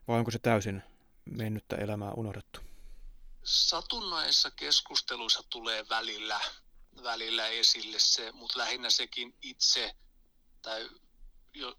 vai 0.08 0.20
onko 0.20 0.32
se 0.32 0.40
täysin 0.40 0.84
mennyttä 1.26 1.76
elämää 1.76 2.12
unohdettu? 2.12 2.65
Satunnaissa 3.46 4.52
keskusteluissa 4.52 5.44
tulee 5.50 5.90
välillä, 5.90 6.40
välillä 7.04 7.48
esille 7.48 8.00
se, 8.00 8.32
mutta 8.32 8.60
lähinnä 8.60 8.90
sekin 8.90 9.38
itse 9.42 9.96
tai 10.62 10.90
jo, 11.54 11.78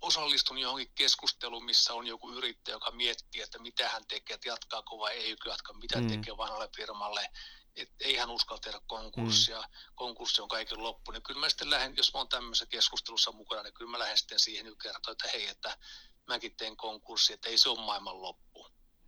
osallistun 0.00 0.58
johonkin 0.58 0.92
keskusteluun, 0.94 1.64
missä 1.64 1.94
on 1.94 2.06
joku 2.06 2.32
yrittäjä, 2.32 2.74
joka 2.74 2.90
miettii, 2.90 3.40
että 3.40 3.58
mitä 3.58 3.88
hän 3.88 4.06
tekee, 4.06 4.34
että 4.34 4.48
jatkaako 4.48 4.98
vai 4.98 5.12
ei 5.12 5.36
jatka, 5.46 5.72
mitä 5.72 6.00
mm. 6.00 6.08
tekee 6.08 6.36
vanhalle 6.36 6.68
firmalle, 6.76 7.30
että 7.76 7.94
ei 8.00 8.16
hän 8.16 8.30
uskalla 8.30 8.60
tehdä 8.60 8.80
konkurssia, 8.86 9.60
mm. 9.60 9.68
konkurssi 9.94 10.42
on 10.42 10.48
kaiken 10.48 10.82
loppu, 10.82 11.10
niin 11.10 11.22
kyllä 11.22 11.40
mä 11.40 11.48
sitten 11.48 11.70
lähden, 11.70 11.96
jos 11.96 12.12
mä 12.14 12.20
oon 12.20 12.28
tämmöisessä 12.28 12.66
keskustelussa 12.66 13.32
mukana, 13.32 13.62
niin 13.62 13.74
kyllä 13.74 13.90
mä 13.90 13.98
lähden 13.98 14.18
sitten 14.18 14.40
siihen 14.40 14.76
kertoa, 14.82 15.12
että 15.12 15.28
hei, 15.28 15.46
että 15.46 15.78
mäkin 16.26 16.56
teen 16.56 16.76
konkurssi, 16.76 17.32
että 17.32 17.48
ei 17.48 17.58
se 17.58 17.68
ole 17.68 17.80
maailman 17.80 18.22
loppu. 18.22 18.45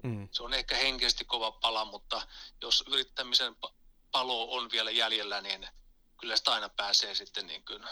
Mm. 0.04 0.28
Se 0.32 0.42
on 0.42 0.54
ehkä 0.54 0.76
henkisesti 0.76 1.24
kova 1.24 1.52
pala, 1.52 1.84
mutta 1.84 2.26
jos 2.62 2.84
yrittämisen 2.88 3.56
palo 4.10 4.56
on 4.56 4.68
vielä 4.72 4.90
jäljellä, 4.90 5.40
niin 5.40 5.66
kyllä 6.20 6.36
sitä 6.36 6.52
aina 6.52 6.68
pääsee 6.68 7.14
sitten 7.14 7.46
niin 7.46 7.64
kuin 7.64 7.82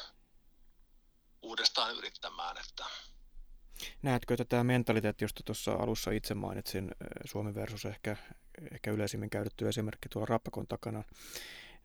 uudestaan 1.42 1.94
yrittämään. 1.94 2.56
Että... 2.58 2.84
Näetkö 4.02 4.36
tätä 4.36 4.64
mentaliteetti, 4.64 5.25
josta 5.25 5.42
tuossa 5.44 5.72
alussa 5.72 6.10
itse 6.10 6.34
mainitsin, 6.34 6.90
Suomi 7.25 7.54
versus 7.54 7.84
ehkä, 7.84 8.16
ehkä 8.72 8.90
yleisimmin 8.90 9.30
käytetty 9.30 9.68
esimerkki 9.68 10.08
tuolla 10.08 10.26
Rappakon 10.26 10.66
takana, 10.66 11.04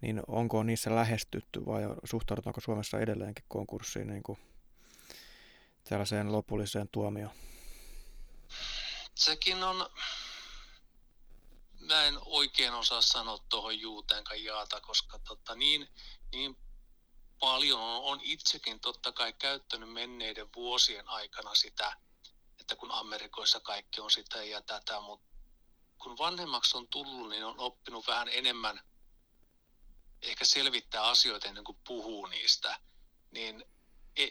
niin 0.01 0.21
onko 0.27 0.63
niissä 0.63 0.95
lähestytty 0.95 1.65
vai 1.65 1.81
suhtaudutaanko 2.03 2.61
Suomessa 2.61 2.99
edelleenkin 2.99 3.45
konkurssiin 3.47 4.07
niin 4.07 4.23
kuin 4.23 4.39
tällaiseen 5.83 6.31
lopulliseen 6.31 6.89
tuomioon? 6.91 7.35
Sekin 9.21 9.63
on, 9.63 9.89
mä 11.79 12.03
en 12.03 12.19
oikein 12.25 12.73
osaa 12.73 13.01
sanoa 13.01 13.39
tuohon 13.49 13.79
juuteenkaan 13.79 14.43
jaata, 14.43 14.81
koska 14.81 15.19
tota, 15.19 15.55
niin, 15.55 15.87
niin 16.31 16.57
paljon 17.39 17.79
on 17.81 18.19
itsekin 18.21 18.79
totta 18.79 19.11
kai 19.11 19.33
käyttänyt 19.33 19.93
menneiden 19.93 20.53
vuosien 20.55 21.09
aikana 21.09 21.55
sitä, 21.55 21.97
että 22.59 22.75
kun 22.75 22.91
Amerikoissa 22.91 23.59
kaikki 23.59 24.01
on 24.01 24.11
sitä 24.11 24.43
ja 24.43 24.61
tätä, 24.61 25.01
mutta 25.01 25.27
kun 25.97 26.17
vanhemmaksi 26.17 26.77
on 26.77 26.87
tullut, 26.87 27.29
niin 27.29 27.45
on 27.45 27.59
oppinut 27.59 28.07
vähän 28.07 28.29
enemmän 28.31 28.81
ehkä 30.21 30.45
selvittää 30.45 31.03
asioita 31.03 31.47
ennen 31.47 31.63
kuin 31.63 31.77
puhuu 31.87 32.25
niistä, 32.25 32.79
niin 33.31 33.65
e, 34.15 34.27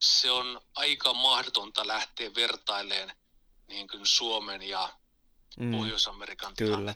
se 0.00 0.30
on 0.30 0.60
aika 0.74 1.14
mahdotonta 1.14 1.86
lähteä 1.86 2.34
vertaileen 2.34 3.25
niin 3.68 3.88
kuin 3.88 4.06
Suomen 4.06 4.62
ja 4.62 4.92
mm. 5.60 5.72
Pohjois-Amerikan 5.72 6.54
kyllä, 6.58 6.94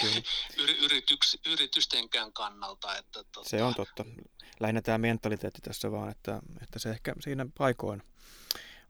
kyllä. 0.00 0.22
Yrityks, 0.84 1.38
yritystenkään 1.46 2.32
kannalta. 2.32 2.96
Että, 2.96 3.24
tota... 3.24 3.48
Se 3.48 3.62
on 3.62 3.74
totta. 3.74 4.04
Lähinnä 4.60 4.82
tämä 4.82 4.98
mentaliteetti 4.98 5.60
tässä 5.60 5.92
vaan, 5.92 6.10
että, 6.10 6.40
että 6.62 6.78
se 6.78 6.90
ehkä 6.90 7.14
siinä 7.20 7.46
paikoin 7.58 8.02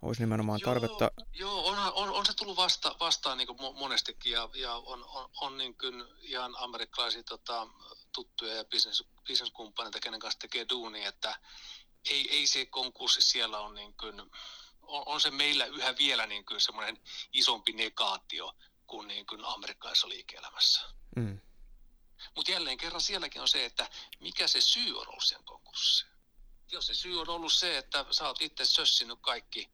olisi 0.02 0.22
nimenomaan 0.22 0.60
joo, 0.62 0.74
tarvetta. 0.74 1.10
Joo, 1.32 1.66
on, 1.66 1.78
on, 1.78 2.10
on 2.10 2.26
se 2.26 2.34
tullut 2.34 2.56
vasta, 2.56 2.96
vastaan 3.00 3.38
niin 3.38 3.48
monestikin 3.78 4.32
ja, 4.32 4.48
ja 4.54 4.74
on, 4.74 5.04
on, 5.04 5.30
on 5.40 5.58
niin 5.58 5.78
kuin 5.78 6.04
ihan 6.20 6.54
amerikkalaisia 6.58 7.22
tota, 7.22 7.66
tuttuja 8.12 8.54
ja 8.54 8.64
business, 8.64 9.04
bisneskumppaneita, 9.26 10.00
kenen 10.00 10.20
kanssa 10.20 10.38
tekee 10.38 10.66
duuni, 10.70 11.04
että 11.04 11.38
ei, 12.10 12.36
ei 12.36 12.46
se 12.46 12.66
konkurssi 12.66 13.22
siellä 13.22 13.60
on 13.60 13.74
niin 13.74 13.94
kuin, 13.96 14.30
on, 14.90 15.02
on 15.06 15.20
se 15.20 15.30
meillä 15.30 15.66
yhä 15.66 15.96
vielä 15.98 16.26
niin 16.26 16.44
kuin 16.44 16.60
semmoinen 16.60 16.98
isompi 17.32 17.72
negaatio 17.72 18.56
kuin, 18.86 19.08
niin 19.08 19.26
kuin 19.26 19.44
amerikkalaisessa 19.44 20.08
liike-elämässä. 20.08 20.80
Mm. 21.16 21.40
Mutta 22.36 22.52
jälleen 22.52 22.78
kerran 22.78 23.00
sielläkin 23.00 23.42
on 23.42 23.48
se, 23.48 23.64
että 23.64 23.88
mikä 24.20 24.48
se 24.48 24.60
syy 24.60 25.00
on 25.00 25.08
ollut 25.08 25.22
siihen 25.24 25.44
konkurssiin. 25.44 26.10
Jos 26.72 26.86
se 26.86 26.94
syy 26.94 27.20
on 27.20 27.28
ollut 27.28 27.52
se, 27.52 27.78
että 27.78 28.04
sä 28.10 28.26
oot 28.26 28.42
itse 28.42 28.64
sössinyt 28.64 29.18
kaikki 29.20 29.70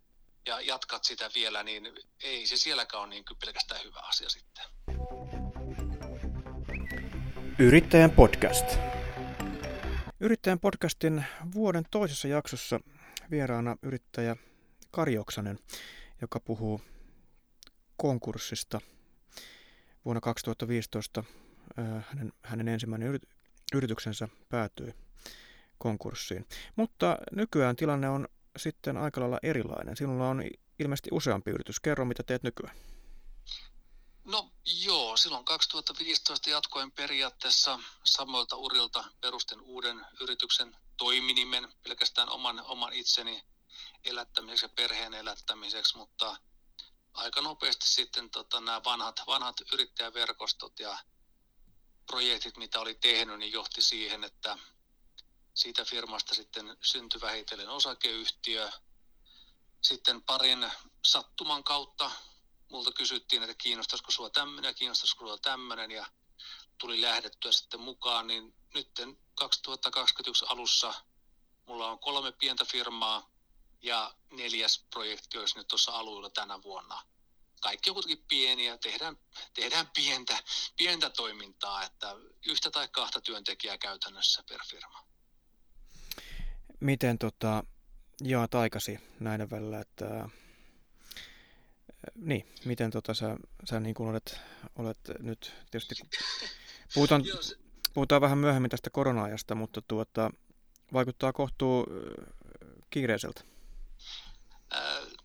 ja 0.47 0.61
jatkat 0.61 1.05
sitä 1.05 1.31
vielä, 1.35 1.63
niin 1.63 1.93
ei 2.21 2.47
se 2.47 2.57
sielläkään 2.57 3.03
ole 3.03 3.09
niin 3.09 3.25
kuin 3.25 3.39
pelkästään 3.39 3.85
hyvä 3.85 4.01
asia 4.01 4.29
sitten. 4.29 4.65
Yrittäjän 7.59 8.11
podcast. 8.11 8.67
Yrittäjän 10.21 10.61
podcastin 10.61 11.25
vuoden 11.55 11.85
toisessa 11.91 12.29
jaksossa 12.29 12.81
vieraana 13.31 13.77
yrittäjä 13.83 14.37
Kari 14.97 15.19
Oksanen, 15.19 15.59
joka 16.21 16.41
puhuu 16.41 16.81
konkurssista. 17.97 18.81
Vuonna 20.05 20.21
2015 20.21 21.25
hänen, 22.01 22.33
hänen 22.43 22.69
ensimmäinen 22.69 23.21
yrityksensä 23.75 24.29
päätyi 24.49 24.95
konkurssiin. 25.79 26.47
Mutta 26.77 27.19
nykyään 27.33 27.77
tilanne 27.77 28.09
on 28.09 28.29
sitten 28.57 28.97
aika 28.97 29.21
lailla 29.21 29.39
erilainen. 29.43 29.97
Sinulla 29.97 30.29
on 30.29 30.43
ilmeisesti 30.79 31.11
useampi 31.13 31.51
yritys. 31.51 31.81
Kerro, 31.81 32.05
mitä 32.05 32.23
teet 32.23 32.43
nykyään. 32.43 32.77
No 34.25 34.51
joo, 34.85 35.17
silloin 35.17 35.45
2015 35.45 36.51
jatkoin 36.51 36.93
periaatteessa 36.93 37.81
samoilta 38.05 38.57
urilta 38.57 39.05
perusten 39.21 39.61
uuden 39.61 40.07
yrityksen 40.21 40.77
toiminimen 40.97 41.69
pelkästään 41.83 42.29
oman, 42.29 42.61
oman 42.61 42.93
itseni 42.93 43.43
elättämiseksi 44.09 44.65
ja 44.65 44.69
perheen 44.69 45.15
elättämiseksi, 45.15 45.97
mutta 45.97 46.37
aika 47.15 47.41
nopeasti 47.41 47.89
sitten 47.89 48.31
tota, 48.31 48.61
nämä 48.61 48.85
vanhat, 48.85 49.21
vanhat 49.27 49.57
yrittäjäverkostot 49.73 50.81
ja 50.81 50.99
projektit, 52.07 52.57
mitä 52.57 52.81
oli 52.81 52.95
tehnyt, 52.95 53.39
niin 53.39 53.53
johti 53.53 53.83
siihen, 53.83 54.25
että 54.25 54.59
siitä 55.55 55.85
firmasta 55.85 56.35
sitten 56.35 56.77
syntyi 56.83 57.21
vähitellen 57.21 57.69
osakeyhtiö. 57.69 58.71
Sitten 59.83 60.23
parin 60.23 60.71
sattuman 61.05 61.65
kautta 61.65 62.11
multa 62.71 62.93
kysyttiin, 62.93 63.43
että 63.43 63.55
kiinnostaisiko 63.59 64.11
sua 64.11 64.31
tämmöinen 64.31 64.69
ja 64.69 64.75
kiinnostaisiko 64.75 65.27
sua 65.27 65.39
tämmöinen 65.39 65.91
ja 65.91 66.07
tuli 66.79 67.01
lähdettyä 67.01 67.53
sitten 67.53 67.81
mukaan, 67.81 68.27
niin 68.27 68.55
nyt 68.75 68.91
2021 69.35 70.45
alussa 70.49 70.95
mulla 71.67 71.91
on 71.91 71.99
kolme 71.99 72.33
pientä 72.33 72.65
firmaa 72.65 73.36
ja 73.87 74.15
neljäs 74.31 74.87
projekti 74.91 75.39
olisi 75.39 75.59
nyt 75.59 75.69
tuossa 75.69 75.93
alueella 75.93 76.31
tänä 76.31 76.63
vuonna. 76.63 77.03
Kaikki 77.61 77.91
on 77.91 77.95
kuitenkin 77.95 78.25
pieniä, 78.29 78.79
tehdään, 78.79 79.17
tehdään 79.55 79.91
pientä, 79.97 80.39
pientä 80.77 81.11
toimintaa, 81.11 81.83
että 81.85 82.17
yhtä 82.47 82.71
tai 82.71 82.89
kahta 82.89 83.21
työntekijää 83.21 83.79
käytännössä 83.79 84.43
per 84.49 84.61
firma. 84.71 85.07
Miten 86.81 87.19
tota, 87.19 87.65
jaat 88.25 88.55
aikasi 88.55 88.99
näiden 89.21 89.51
välillä, 89.51 89.81
että 89.81 90.29
niin, 92.15 92.47
miten 92.65 92.91
tota 92.91 93.15
sä, 93.15 93.37
sä 93.71 93.81
niin 93.81 93.95
kuin 93.95 94.09
olet, 94.09 94.41
olet 94.77 94.99
nyt 95.19 95.53
tietysti, 95.71 95.95
puhutaan, 96.95 97.25
puhutaan 97.95 98.21
vähän 98.21 98.39
myöhemmin 98.39 98.71
tästä 98.71 98.91
korona-ajasta, 98.91 99.55
mutta 99.55 99.83
tuota, 99.83 100.31
vaikuttaa 100.93 101.33
kohtuu 101.33 101.87
kiireiseltä. 102.91 103.56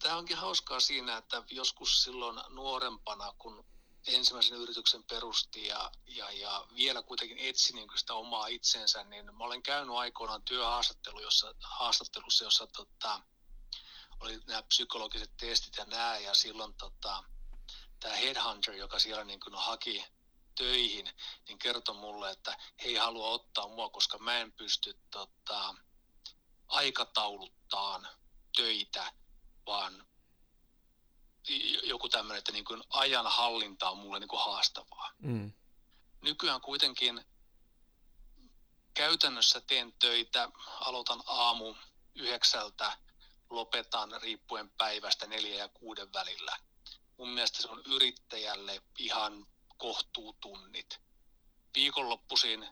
Tämä 0.01 0.17
onkin 0.17 0.37
hauskaa 0.37 0.79
siinä, 0.79 1.17
että 1.17 1.43
joskus 1.49 2.03
silloin 2.03 2.41
nuorempana, 2.49 3.33
kun 3.37 3.65
ensimmäisen 4.07 4.57
yrityksen 4.57 5.03
perusti 5.03 5.67
ja, 5.67 5.91
ja, 6.05 6.31
ja 6.31 6.67
vielä 6.75 7.03
kuitenkin 7.03 7.37
etsi 7.39 7.73
niin 7.73 7.87
sitä 7.95 8.13
omaa 8.13 8.47
itsensä, 8.47 9.03
niin 9.03 9.25
mä 9.25 9.43
olen 9.43 9.63
käynyt 9.63 9.95
aikoinaan 9.95 10.43
työhaastattelussa, 10.43 11.23
jossa, 11.25 11.53
haastattelussa, 11.63 12.43
jossa 12.43 12.67
tota, 12.67 13.21
oli 14.19 14.39
nämä 14.47 14.63
psykologiset 14.63 15.37
testit 15.37 15.77
ja 15.77 15.85
nämä, 15.85 16.17
ja 16.17 16.33
silloin 16.33 16.73
tota, 16.73 17.23
tämä 17.99 18.15
headhunter, 18.15 18.73
joka 18.73 18.99
siellä 18.99 19.23
niin 19.23 19.39
kuin 19.39 19.55
haki 19.55 20.05
töihin, 20.55 21.13
niin 21.47 21.59
kertoi 21.59 21.95
mulle, 21.95 22.31
että 22.31 22.57
he 22.83 22.89
ei 22.89 22.95
halua 22.95 23.29
ottaa 23.29 23.67
mua, 23.67 23.89
koska 23.89 24.17
mä 24.17 24.37
en 24.37 24.51
pysty 24.51 24.99
tota, 25.11 25.75
aikatauluttaan 26.67 28.07
töitä, 28.55 29.13
vaan 29.65 30.05
joku 31.83 32.09
tämmöinen, 32.09 32.39
että 32.39 32.51
niin 32.51 32.65
kuin 32.65 32.83
ajan 32.89 33.27
hallinta 33.27 33.89
on 33.89 33.97
mulle 33.97 34.19
niin 34.19 34.27
kuin 34.27 34.41
haastavaa. 34.45 35.11
Mm. 35.19 35.51
Nykyään 36.21 36.61
kuitenkin 36.61 37.25
käytännössä 38.93 39.61
teen 39.61 39.93
töitä, 39.99 40.49
aloitan 40.79 41.23
aamu 41.25 41.75
yhdeksältä, 42.15 42.97
lopetan 43.49 44.21
riippuen 44.21 44.69
päivästä 44.69 45.27
neljä 45.27 45.55
ja 45.55 45.69
kuuden 45.69 46.13
välillä. 46.13 46.57
Mun 47.17 47.29
mielestä 47.29 47.61
se 47.61 47.67
on 47.67 47.81
yrittäjälle 47.85 48.81
ihan 48.99 49.47
kohtuutunnit. 49.77 50.99
Viikonloppuisin 51.75 52.67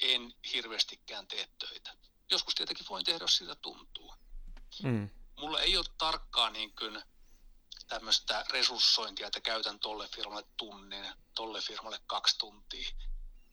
en 0.00 0.34
hirveästikään 0.52 1.28
tee 1.28 1.48
töitä. 1.58 1.96
Joskus 2.30 2.54
tietenkin 2.54 2.86
voin 2.88 3.04
tehdä, 3.04 3.24
jos 3.24 3.36
siltä 3.36 3.54
tuntuu. 3.54 4.14
Mm. 4.82 5.10
Mulla 5.36 5.60
ei 5.60 5.76
ole 5.76 5.86
tarkkaa 5.98 6.50
niin 6.50 6.76
kuin 6.76 7.02
tämmöistä 7.88 8.44
resurssointia, 8.50 9.26
että 9.26 9.40
käytän 9.40 9.80
tolle 9.80 10.08
firmalle 10.08 10.44
tunnin, 10.56 11.12
tolle 11.34 11.60
firmalle 11.60 12.00
kaksi 12.06 12.38
tuntia, 12.38 12.90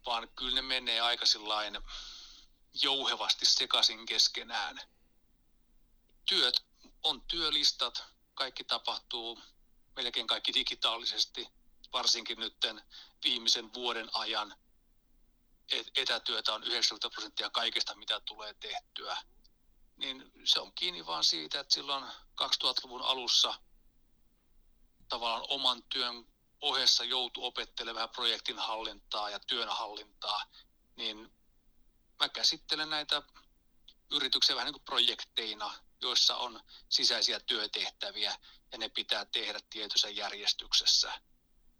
vaan 0.05 0.29
kyllä 0.29 0.55
ne 0.55 0.61
menee 0.61 1.01
aika 1.01 1.25
jouhevasti 2.81 3.45
sekaisin 3.45 4.05
keskenään. 4.05 4.81
Työt 6.25 6.65
on 7.03 7.21
työlistat, 7.21 8.03
kaikki 8.33 8.63
tapahtuu 8.63 9.41
melkein 9.95 10.27
kaikki 10.27 10.53
digitaalisesti, 10.53 11.47
varsinkin 11.93 12.39
nyt 12.39 12.57
viimeisen 13.23 13.73
vuoden 13.73 14.09
ajan 14.13 14.55
etätyötä 15.95 16.53
on 16.53 16.63
90 16.63 17.09
prosenttia 17.09 17.49
kaikesta, 17.49 17.95
mitä 17.95 18.19
tulee 18.19 18.53
tehtyä. 18.53 19.17
Niin 19.97 20.31
se 20.43 20.59
on 20.59 20.73
kiinni 20.73 21.05
vaan 21.05 21.23
siitä, 21.23 21.59
että 21.59 21.73
silloin 21.73 22.03
2000-luvun 22.41 23.01
alussa 23.01 23.53
tavallaan 25.09 25.45
oman 25.49 25.83
työn 25.83 26.25
ohessa 26.61 27.03
joutu 27.03 27.45
opettelemaan 27.45 28.09
projektin 28.09 28.59
hallintaa 28.59 29.29
ja 29.29 29.39
työnhallintaa, 29.39 30.41
niin 30.95 31.31
mä 32.19 32.29
käsittelen 32.29 32.89
näitä 32.89 33.21
yrityksiä 34.11 34.55
vähän 34.55 34.65
niin 34.65 34.73
kuin 34.73 34.85
projekteina, 34.85 35.73
joissa 36.01 36.37
on 36.37 36.59
sisäisiä 36.89 37.39
työtehtäviä 37.39 38.37
ja 38.71 38.77
ne 38.77 38.89
pitää 38.89 39.25
tehdä 39.25 39.59
tietyssä 39.69 40.09
järjestyksessä. 40.09 41.21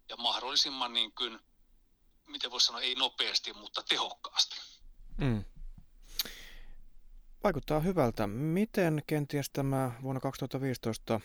Ja 0.09 0.17
mahdollisimman 0.17 0.93
niin 0.93 1.11
kuin, 1.11 1.39
miten 2.27 2.51
voisi 2.51 2.65
sanoa, 2.65 2.81
ei 2.81 2.95
nopeasti, 2.95 3.53
mutta 3.53 3.83
tehokkaasti. 3.83 4.55
Mm. 5.17 5.45
Vaikuttaa 7.47 7.79
hyvältä. 7.79 8.27
Miten 8.27 9.03
kenties 9.07 9.49
tämä 9.49 9.91
vuonna 10.01 10.19
2015 10.19 11.21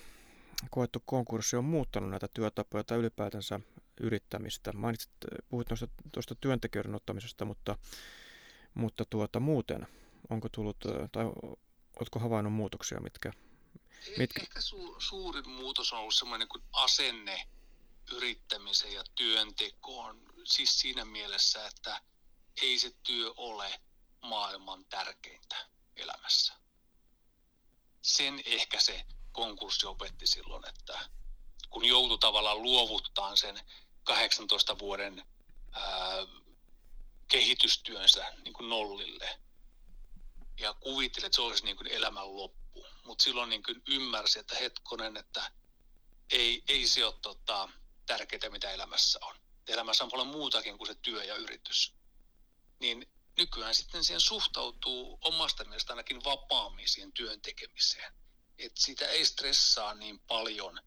koettu 0.70 1.02
konkurssi 1.06 1.56
on 1.56 1.64
muuttanut 1.64 2.11
näitä 2.11 2.28
työtapoja 2.35 2.85
tai 2.85 2.98
ylipäätänsä 2.98 3.61
yrittämistä? 4.00 4.72
Mainitsit, 4.72 5.11
puhuit 5.48 5.68
tuosta, 5.68 5.88
tuosta 6.12 6.35
työntekijöiden 6.35 6.94
ottamisesta, 6.94 7.44
mutta, 7.44 7.78
mutta 8.74 9.04
tuota, 9.04 9.40
muuten, 9.40 9.87
onko 10.30 10.48
tullut, 10.48 10.76
tai 11.12 11.24
oletko 11.96 12.18
havainnut 12.18 12.52
muutoksia, 12.52 13.00
mitkä... 13.00 13.32
mitkä... 14.18 14.42
Ehkä 14.42 14.61
su, 14.61 14.96
suurin 14.98 15.50
muutos 15.50 15.92
on 15.92 15.98
ollut 15.98 16.14
semmoinen 16.14 16.48
kuin 16.48 16.62
asenne 16.72 17.46
yrittämiseen 18.12 18.94
ja 18.94 19.04
työntekoon. 19.14 20.20
Siis 20.44 20.80
siinä 20.80 21.04
mielessä, 21.04 21.66
että 21.66 22.00
ei 22.62 22.78
se 22.78 22.90
työ 23.02 23.32
ole 23.37 23.80
maailman 24.20 24.85
tärkeintä 24.85 25.72
elämässä. 25.96 26.55
Sen 28.02 28.42
ehkä 28.46 28.81
se 28.81 29.05
konkurssi 29.33 29.87
opetti 29.87 30.26
silloin, 30.26 30.68
että 30.68 31.09
kun 31.70 31.85
joutui 31.85 32.18
tavallaan 32.18 32.62
luovuttaa 32.62 33.37
sen 33.37 33.61
18 34.05 34.78
vuoden 34.78 35.26
ää, 35.72 35.83
kehitystyönsä 37.28 38.33
niin 38.44 38.52
kuin 38.52 38.68
nollille 38.68 39.40
ja 40.61 40.74
kuvitteli, 40.74 41.26
että 41.26 41.37
se 41.37 41.42
olisi 41.42 41.64
niin 41.64 41.76
kuin 41.76 41.87
elämän 41.87 42.37
loppu. 42.37 42.87
Mutta 43.05 43.24
silloin 43.24 43.50
niin 43.50 43.62
kuin 43.62 43.83
ymmärsi, 43.88 44.38
että 44.38 44.55
hetkonen, 44.55 45.16
että 45.16 45.52
ei, 46.31 46.62
ei 46.68 46.88
se 46.88 47.05
ole 47.05 47.14
tota, 47.22 47.68
tärkeää, 48.07 48.50
mitä 48.50 48.70
elämässä 48.70 49.18
on. 49.22 49.37
Elämässä 49.68 50.05
on 50.05 50.11
paljon 50.11 50.26
muutakin 50.26 50.78
kuin 50.78 50.88
se 50.88 50.94
työ 50.94 51.24
ja 51.24 51.37
yritys. 51.37 51.94
Niin 52.78 53.12
nykyään 53.38 53.75
sitten 53.75 54.05
siihen 54.05 54.21
suhtautuu 54.21 55.18
omasta 55.25 55.64
mielestä 55.64 55.92
ainakin 55.92 56.25
vapaammin 56.25 56.88
siihen 56.88 57.12
työn 57.12 57.40
tekemiseen 57.40 58.12
että 58.59 58.81
sitä 58.81 59.07
ei 59.07 59.25
stressaa 59.25 59.95
niin 59.95 60.18
paljon. 60.18 60.81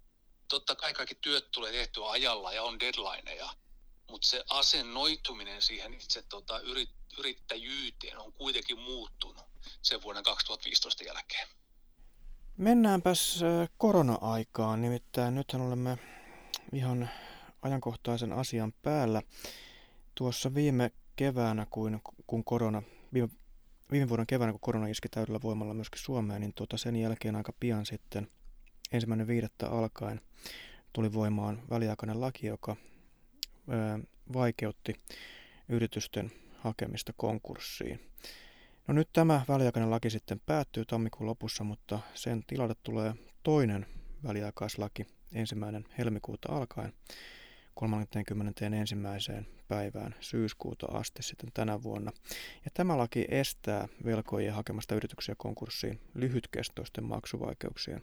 Totta 0.47 0.75
kai 0.75 0.93
kaikki 0.93 1.15
työt 1.15 1.51
tulee 1.51 1.71
tehtyä 1.71 2.09
ajalla 2.09 2.53
ja 2.53 2.63
on 2.63 2.79
deadlineja, 2.79 3.49
mutta 4.09 4.27
se 4.27 4.43
asennoituminen 4.49 5.61
siihen 5.61 5.93
itse 5.93 6.21
tota, 6.21 6.59
yrit, 6.59 6.89
yrittäjyyteen 7.19 8.19
on 8.19 8.33
kuitenkin 8.33 8.79
muuttunut 8.79 9.45
sen 9.81 10.01
vuoden 10.01 10.23
2015 10.23 11.03
jälkeen. 11.03 11.47
Mennäänpäs 12.57 13.39
korona-aikaan, 13.77 14.81
nimittäin 14.81 15.35
nythän 15.35 15.61
olemme 15.61 15.97
ihan 16.73 17.09
ajankohtaisen 17.61 18.33
asian 18.33 18.73
päällä. 18.73 19.21
Tuossa 20.15 20.53
viime 20.53 20.91
keväänä, 21.15 21.67
kun, 21.69 22.01
kun 22.27 22.43
korona, 22.43 22.81
viime 23.13 23.29
viime 23.91 24.09
vuoden 24.09 24.27
keväänä, 24.27 24.53
kun 24.53 24.59
korona 24.59 24.87
iski 24.87 25.09
täydellä 25.09 25.41
voimalla 25.41 25.73
myöskin 25.73 26.01
Suomeen, 26.01 26.41
niin 26.41 26.53
tuota 26.53 26.77
sen 26.77 26.95
jälkeen 26.95 27.35
aika 27.35 27.53
pian 27.59 27.85
sitten 27.85 28.27
ensimmäinen 28.91 29.27
viidettä 29.27 29.69
alkaen 29.69 30.21
tuli 30.93 31.13
voimaan 31.13 31.61
väliaikainen 31.69 32.21
laki, 32.21 32.47
joka 32.47 32.75
ää, 33.69 33.99
vaikeutti 34.33 34.95
yritysten 35.69 36.31
hakemista 36.57 37.13
konkurssiin. 37.17 37.99
No 38.87 38.93
nyt 38.93 39.09
tämä 39.13 39.41
väliaikainen 39.47 39.91
laki 39.91 40.09
sitten 40.09 40.41
päättyy 40.45 40.85
tammikuun 40.85 41.27
lopussa, 41.27 41.63
mutta 41.63 41.99
sen 42.13 42.43
tilalle 42.47 42.75
tulee 42.83 43.13
toinen 43.43 43.85
väliaikaislaki 44.23 45.07
ensimmäinen 45.33 45.85
helmikuuta 45.97 46.51
alkaen 46.51 46.93
31. 47.75 48.95
päivään 49.67 50.15
syyskuuta 50.19 50.87
asti 50.91 51.23
sitten 51.23 51.49
tänä 51.53 51.83
vuonna. 51.83 52.11
Ja 52.65 52.71
tämä 52.73 52.97
laki 52.97 53.25
estää 53.29 53.87
velkojen 54.05 54.53
hakemasta 54.53 54.95
yrityksiä 54.95 55.35
konkurssiin 55.37 56.01
lyhytkestoisten 56.13 57.03
maksuvaikeuksien 57.03 58.01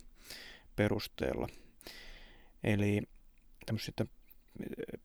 perusteella. 0.77 1.49
Eli 2.65 3.03
tämmöisistä 3.67 4.07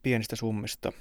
pienistä 0.03 0.35
summista. 0.35 0.91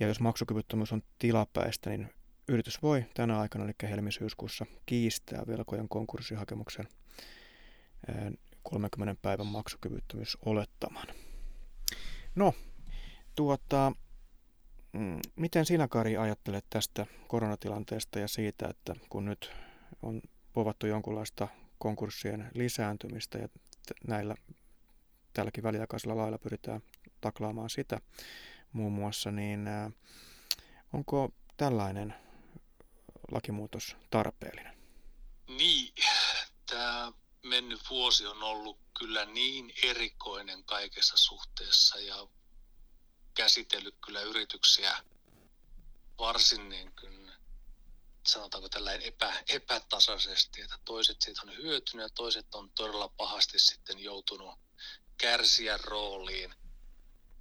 Ja 0.00 0.08
jos 0.08 0.20
maksukyvyttömyys 0.20 0.92
on 0.92 1.02
tilapäistä, 1.18 1.90
niin 1.90 2.08
yritys 2.48 2.82
voi 2.82 3.04
tänä 3.14 3.40
aikana, 3.40 3.64
eli 3.64 3.72
helmisyyskuussa, 3.82 4.66
kiistää 4.86 5.42
velkojen 5.46 5.88
konkurssihakemuksen 5.88 6.88
30 8.62 9.22
päivän 9.22 9.46
maksukyvyttömyys 9.46 10.38
olettaman. 10.44 11.06
No, 12.34 12.54
Tuota, 13.40 13.92
mm, 14.92 15.20
miten 15.36 15.66
sinä 15.66 15.88
Kari 15.88 16.16
ajattelet 16.16 16.64
tästä 16.70 17.06
koronatilanteesta 17.28 18.18
ja 18.18 18.28
siitä, 18.28 18.68
että 18.68 18.94
kun 19.08 19.24
nyt 19.24 19.50
on 20.02 20.22
povattu 20.52 20.86
jonkunlaista 20.86 21.48
konkurssien 21.78 22.50
lisääntymistä 22.54 23.38
ja 23.38 23.48
näillä 24.06 24.34
tälläkin 25.32 25.64
väliaikaisella 25.64 26.16
lailla 26.16 26.38
pyritään 26.38 26.80
taklaamaan 27.20 27.70
sitä 27.70 28.00
muun 28.72 28.92
muassa, 28.92 29.30
niin 29.30 29.68
onko 30.92 31.28
tällainen 31.56 32.14
lakimuutos 33.30 33.96
tarpeellinen? 34.10 34.76
Niin, 35.48 35.94
tämä 36.70 37.12
mennyt 37.42 37.80
vuosi 37.90 38.26
on 38.26 38.42
ollut 38.42 38.78
kyllä 38.98 39.24
niin 39.24 39.72
erikoinen 39.82 40.64
kaikessa 40.64 41.16
suhteessa 41.16 41.98
ja 41.98 42.26
käsitellyt 43.34 43.94
kyllä 44.04 44.20
yrityksiä 44.20 44.96
varsin 46.18 46.68
niin 46.68 46.92
kuin, 47.00 47.32
sanotaanko 48.26 48.68
tällainen 48.68 49.02
epä, 49.02 49.42
epätasaisesti, 49.48 50.60
että 50.60 50.78
toiset 50.84 51.22
siitä 51.22 51.42
on 51.42 51.56
hyötynyt 51.56 52.04
ja 52.04 52.08
toiset 52.14 52.54
on 52.54 52.70
todella 52.70 53.08
pahasti 53.08 53.58
sitten 53.58 53.98
joutunut 53.98 54.58
kärsiä 55.18 55.76
rooliin. 55.76 56.54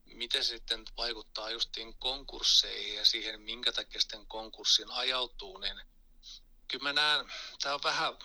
Miten 0.06 0.43
sitten 0.43 0.86
vaikuttaa 0.97 1.49
justiin 1.49 1.97
konkursseihin 1.99 2.95
ja 2.95 3.06
siihen, 3.06 3.41
minkä 3.41 3.71
takia 3.71 4.02
sitten 4.02 4.28
konkurssiin 4.28 4.91
ajautuu, 4.91 5.58
niin 5.58 5.82
kyllä 6.67 6.84
mä 6.84 6.93
näen, 6.93 7.25
tämä 7.62 7.75
on 7.75 7.84
vähän, 7.84 8.17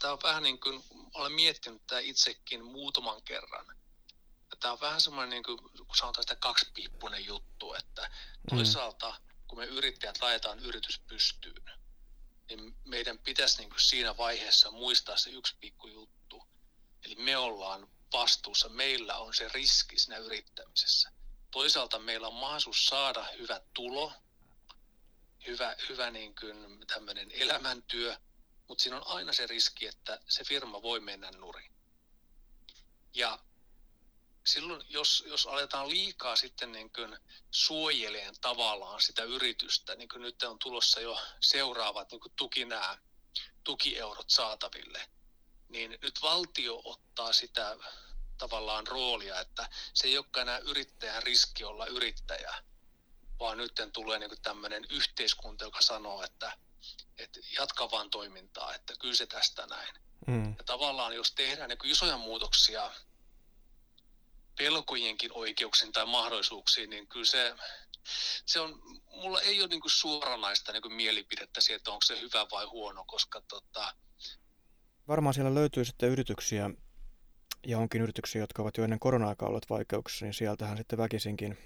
tämä 0.00 0.12
on 0.12 0.18
vähän 0.22 0.42
niin 0.42 0.60
kuin, 0.60 0.84
olen 1.14 1.32
miettinyt 1.32 1.86
tämä 1.86 2.00
itsekin 2.00 2.64
muutaman 2.64 3.22
kerran, 3.22 3.83
tämä 4.60 4.72
on 4.72 4.80
vähän 4.80 5.00
semmoinen, 5.00 5.30
niin 5.30 5.42
kuin, 5.42 5.58
kun 5.58 5.96
sanotaan 5.96 6.22
sitä 6.22 6.36
kaksipiippunen 6.36 7.26
juttu, 7.26 7.74
että 7.74 8.02
mm. 8.02 8.56
toisaalta 8.56 9.20
kun 9.48 9.58
me 9.58 9.64
yrittäjät 9.64 10.22
laitetaan 10.22 10.58
yritys 10.58 10.98
pystyyn, 10.98 11.70
niin 12.48 12.76
meidän 12.84 13.18
pitäisi 13.18 13.58
niin 13.58 13.70
kuin 13.70 13.80
siinä 13.80 14.16
vaiheessa 14.16 14.70
muistaa 14.70 15.16
se 15.16 15.30
yksi 15.30 15.56
pikku 15.60 15.86
juttu. 15.86 16.42
Eli 17.04 17.14
me 17.14 17.36
ollaan 17.36 17.88
vastuussa, 18.12 18.68
meillä 18.68 19.16
on 19.16 19.34
se 19.34 19.48
riski 19.48 19.98
siinä 19.98 20.16
yrittämisessä. 20.16 21.10
Toisaalta 21.50 21.98
meillä 21.98 22.26
on 22.26 22.34
mahdollisuus 22.34 22.86
saada 22.86 23.26
hyvä 23.38 23.60
tulo, 23.74 24.12
hyvä, 25.46 25.76
hyvä 25.88 26.10
niin 26.10 26.34
kuin 26.40 26.86
tämmöinen 26.86 27.30
elämäntyö, 27.30 28.16
mutta 28.68 28.82
siinä 28.82 28.96
on 28.96 29.06
aina 29.06 29.32
se 29.32 29.46
riski, 29.46 29.86
että 29.86 30.20
se 30.28 30.44
firma 30.44 30.82
voi 30.82 31.00
mennä 31.00 31.30
nurin. 31.30 31.72
Ja 33.14 33.38
silloin, 34.46 34.82
jos, 34.88 35.24
jos 35.26 35.46
aletaan 35.46 35.90
liikaa 35.90 36.36
sitten 36.36 36.72
niin 36.72 36.92
kuin 36.92 37.18
suojeleen 37.50 38.34
tavallaan 38.40 39.02
sitä 39.02 39.22
yritystä, 39.22 39.94
niin 39.94 40.08
kuin 40.08 40.22
nyt 40.22 40.42
on 40.42 40.58
tulossa 40.58 41.00
jo 41.00 41.18
seuraavat 41.40 42.10
niin 42.10 42.20
kuin 42.20 42.32
tuki 42.36 42.64
nämä 42.64 42.98
tukieurot 43.64 44.30
saataville, 44.30 45.08
niin 45.68 45.98
nyt 46.02 46.22
valtio 46.22 46.82
ottaa 46.84 47.32
sitä 47.32 47.76
tavallaan 48.38 48.86
roolia, 48.86 49.40
että 49.40 49.68
se 49.94 50.06
ei 50.06 50.18
olekaan 50.18 50.48
enää 50.48 50.58
yrittäjän 50.58 51.22
riski 51.22 51.64
olla 51.64 51.86
yrittäjä, 51.86 52.54
vaan 53.38 53.58
nyt 53.58 53.72
tulee 53.92 54.18
niin 54.18 54.42
tämmöinen 54.42 54.86
yhteiskunta, 54.90 55.64
joka 55.64 55.82
sanoo, 55.82 56.22
että, 56.22 56.58
että 57.18 57.40
jatka 57.58 57.90
vaan 57.90 58.10
toimintaa, 58.10 58.74
että 58.74 58.94
kyllä 59.00 59.14
se 59.14 59.26
tästä 59.26 59.66
näin. 59.66 59.94
Mm. 60.26 60.54
Ja 60.58 60.64
tavallaan 60.64 61.14
jos 61.14 61.32
tehdään 61.32 61.68
niin 61.68 61.78
isoja 61.90 62.16
muutoksia 62.16 62.90
pelkojenkin 64.58 65.30
oikeuksiin 65.32 65.92
tai 65.92 66.06
mahdollisuuksiin, 66.06 66.90
niin 66.90 67.08
kyllä 67.08 67.24
se, 67.24 67.54
se 68.46 68.60
on, 68.60 68.82
mulla 69.06 69.40
ei 69.40 69.60
ole 69.60 69.68
niin 69.68 69.80
kuin 69.80 69.92
suoranaista 69.92 70.72
niin 70.72 70.82
kuin 70.82 70.94
mielipidettä 70.94 71.60
siitä, 71.60 71.76
että 71.76 71.90
onko 71.90 72.02
se 72.02 72.20
hyvä 72.20 72.46
vai 72.50 72.64
huono, 72.64 73.04
koska 73.04 73.40
tota... 73.48 73.94
Varmaan 75.08 75.34
siellä 75.34 75.54
löytyy 75.54 75.84
sitten 75.84 76.08
yrityksiä, 76.10 76.70
ja 77.66 77.78
onkin 77.78 78.02
yrityksiä, 78.02 78.42
jotka 78.42 78.62
ovat 78.62 78.76
jo 78.76 78.84
ennen 78.84 78.98
korona-aikaa 78.98 79.48
olleet 79.48 79.70
vaikeuksissa, 79.70 80.24
niin 80.24 80.34
sieltähän 80.34 80.76
sitten 80.76 80.98
väkisinkin 80.98 81.58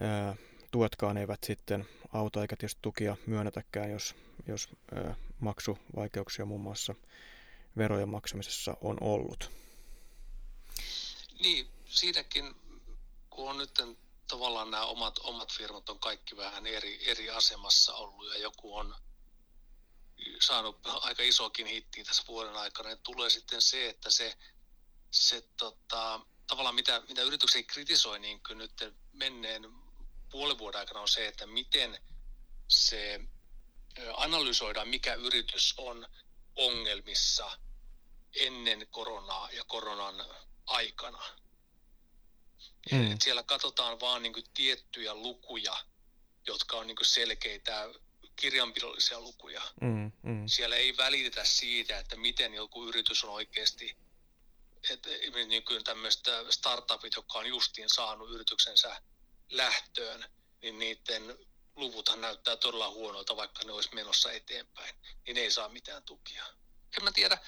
ää, 0.00 0.36
tuetkaan 0.70 1.16
eivät 1.16 1.44
sitten 1.44 1.88
auta 2.12 2.42
eikä 2.42 2.56
tietysti 2.56 2.78
tukia 2.82 3.16
myönnetäkään, 3.26 3.90
jos, 3.90 4.14
jos 4.48 4.68
ää, 4.94 5.14
maksuvaikeuksia 5.40 6.44
muun 6.44 6.60
muassa 6.60 6.94
verojen 7.76 8.08
maksamisessa 8.08 8.76
on 8.80 8.96
ollut. 9.00 9.50
Niin, 11.40 11.72
siinäkin, 11.86 12.54
kun 13.30 13.50
on 13.50 13.58
nyt 13.58 13.78
tavallaan 14.26 14.70
nämä 14.70 14.84
omat, 14.84 15.18
omat 15.18 15.52
firmat 15.52 15.88
on 15.88 16.00
kaikki 16.00 16.36
vähän 16.36 16.66
eri, 16.66 17.10
eri 17.10 17.30
asemassa 17.30 17.94
ollut 17.94 18.28
ja 18.28 18.38
joku 18.38 18.76
on 18.76 18.94
saanut 20.40 20.78
aika 20.84 21.22
isokin 21.22 21.66
hittiä 21.66 22.04
tässä 22.04 22.22
vuoden 22.28 22.56
aikana, 22.56 22.88
niin 22.88 22.98
tulee 22.98 23.30
sitten 23.30 23.62
se, 23.62 23.88
että 23.88 24.10
se, 24.10 24.38
se 25.10 25.42
tota, 25.56 26.20
tavallaan 26.46 26.74
mitä, 26.74 27.02
mitä 27.08 27.22
yritykset 27.22 27.66
kritisoi 27.66 28.18
niin 28.18 28.40
kuin 28.42 28.58
nyt 28.58 28.94
menneen 29.12 29.62
puolen 30.30 30.58
vuoden 30.58 30.80
aikana 30.80 31.00
on 31.00 31.08
se, 31.08 31.28
että 31.28 31.46
miten 31.46 31.98
se 32.68 33.20
analysoidaan, 34.14 34.88
mikä 34.88 35.14
yritys 35.14 35.74
on 35.76 36.06
ongelmissa 36.56 37.58
ennen 38.34 38.86
koronaa 38.90 39.50
ja 39.50 39.64
koronan 39.64 40.24
aikana. 40.70 41.22
Mm. 42.92 43.12
Et 43.12 43.22
siellä 43.22 43.42
katsotaan 43.42 44.00
vaan 44.00 44.22
niin 44.22 44.34
tiettyjä 44.54 45.14
lukuja, 45.14 45.76
jotka 46.46 46.76
on 46.76 46.86
niin 46.86 46.96
selkeitä 47.02 47.88
kirjanpidollisia 48.36 49.20
lukuja. 49.20 49.62
Mm, 49.80 50.12
mm. 50.22 50.46
Siellä 50.46 50.76
ei 50.76 50.96
välitetä 50.96 51.44
siitä, 51.44 51.98
että 51.98 52.16
miten 52.16 52.54
joku 52.54 52.88
yritys 52.88 53.24
on 53.24 53.30
oikeasti, 53.30 53.96
että 54.90 55.10
niin 55.46 55.64
kuin 55.64 55.84
tämmöistä 55.84 56.44
startupit, 56.50 57.14
jotka 57.16 57.38
on 57.38 57.46
justiin 57.46 57.88
saanut 57.88 58.30
yrityksensä 58.30 59.02
lähtöön, 59.50 60.24
niin 60.62 60.78
niiden 60.78 61.38
luvuthan 61.76 62.20
näyttää 62.20 62.56
todella 62.56 62.90
huonolta, 62.90 63.36
vaikka 63.36 63.64
ne 63.64 63.72
olisi 63.72 63.94
menossa 63.94 64.32
eteenpäin, 64.32 64.94
niin 65.26 65.34
ne 65.34 65.40
ei 65.40 65.50
saa 65.50 65.68
mitään 65.68 66.02
tukia. 66.02 66.44
En 66.98 67.04
mä 67.04 67.12
tiedä, 67.12 67.38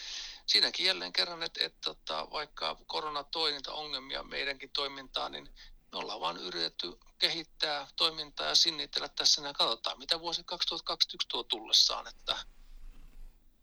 siinäkin 0.47 0.87
jälleen 0.87 1.13
kerran, 1.13 1.43
että, 1.43 1.65
että, 1.65 1.91
että 1.91 2.05
tota, 2.05 2.31
vaikka 2.31 2.77
korona 2.87 3.25
toi 3.25 3.53
niitä 3.53 3.73
ongelmia 3.73 4.23
meidänkin 4.23 4.71
toimintaan, 4.71 5.33
niin 5.33 5.49
me 5.93 5.99
ollaan 5.99 6.21
vaan 6.21 6.37
yritetty 6.37 6.93
kehittää 7.19 7.87
toimintaa 7.97 8.47
ja 8.47 8.55
sinnitellä 8.55 9.09
tässä 9.09 9.43
ja 9.43 9.53
katsotaan, 9.53 9.99
mitä 9.99 10.21
vuosi 10.21 10.43
2021 10.45 11.29
tuo 11.29 11.43
tullessaan, 11.43 12.07
että 12.09 12.37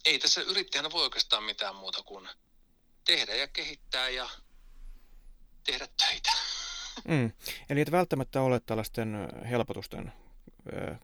ei 0.05 0.19
tässä 0.19 0.41
yrittäjänä 0.41 0.91
voi 0.91 1.03
oikeastaan 1.03 1.43
mitään 1.43 1.75
muuta 1.75 2.03
kuin 2.03 2.29
tehdä 3.05 3.35
ja 3.35 3.47
kehittää 3.47 4.09
ja 4.09 4.29
tehdä 5.63 5.87
töitä. 5.97 6.31
Mm. 7.07 7.31
Eli 7.69 7.81
et 7.81 7.91
välttämättä 7.91 8.41
ole 8.41 8.59
tällaisten 8.59 9.29
helpotusten 9.49 10.13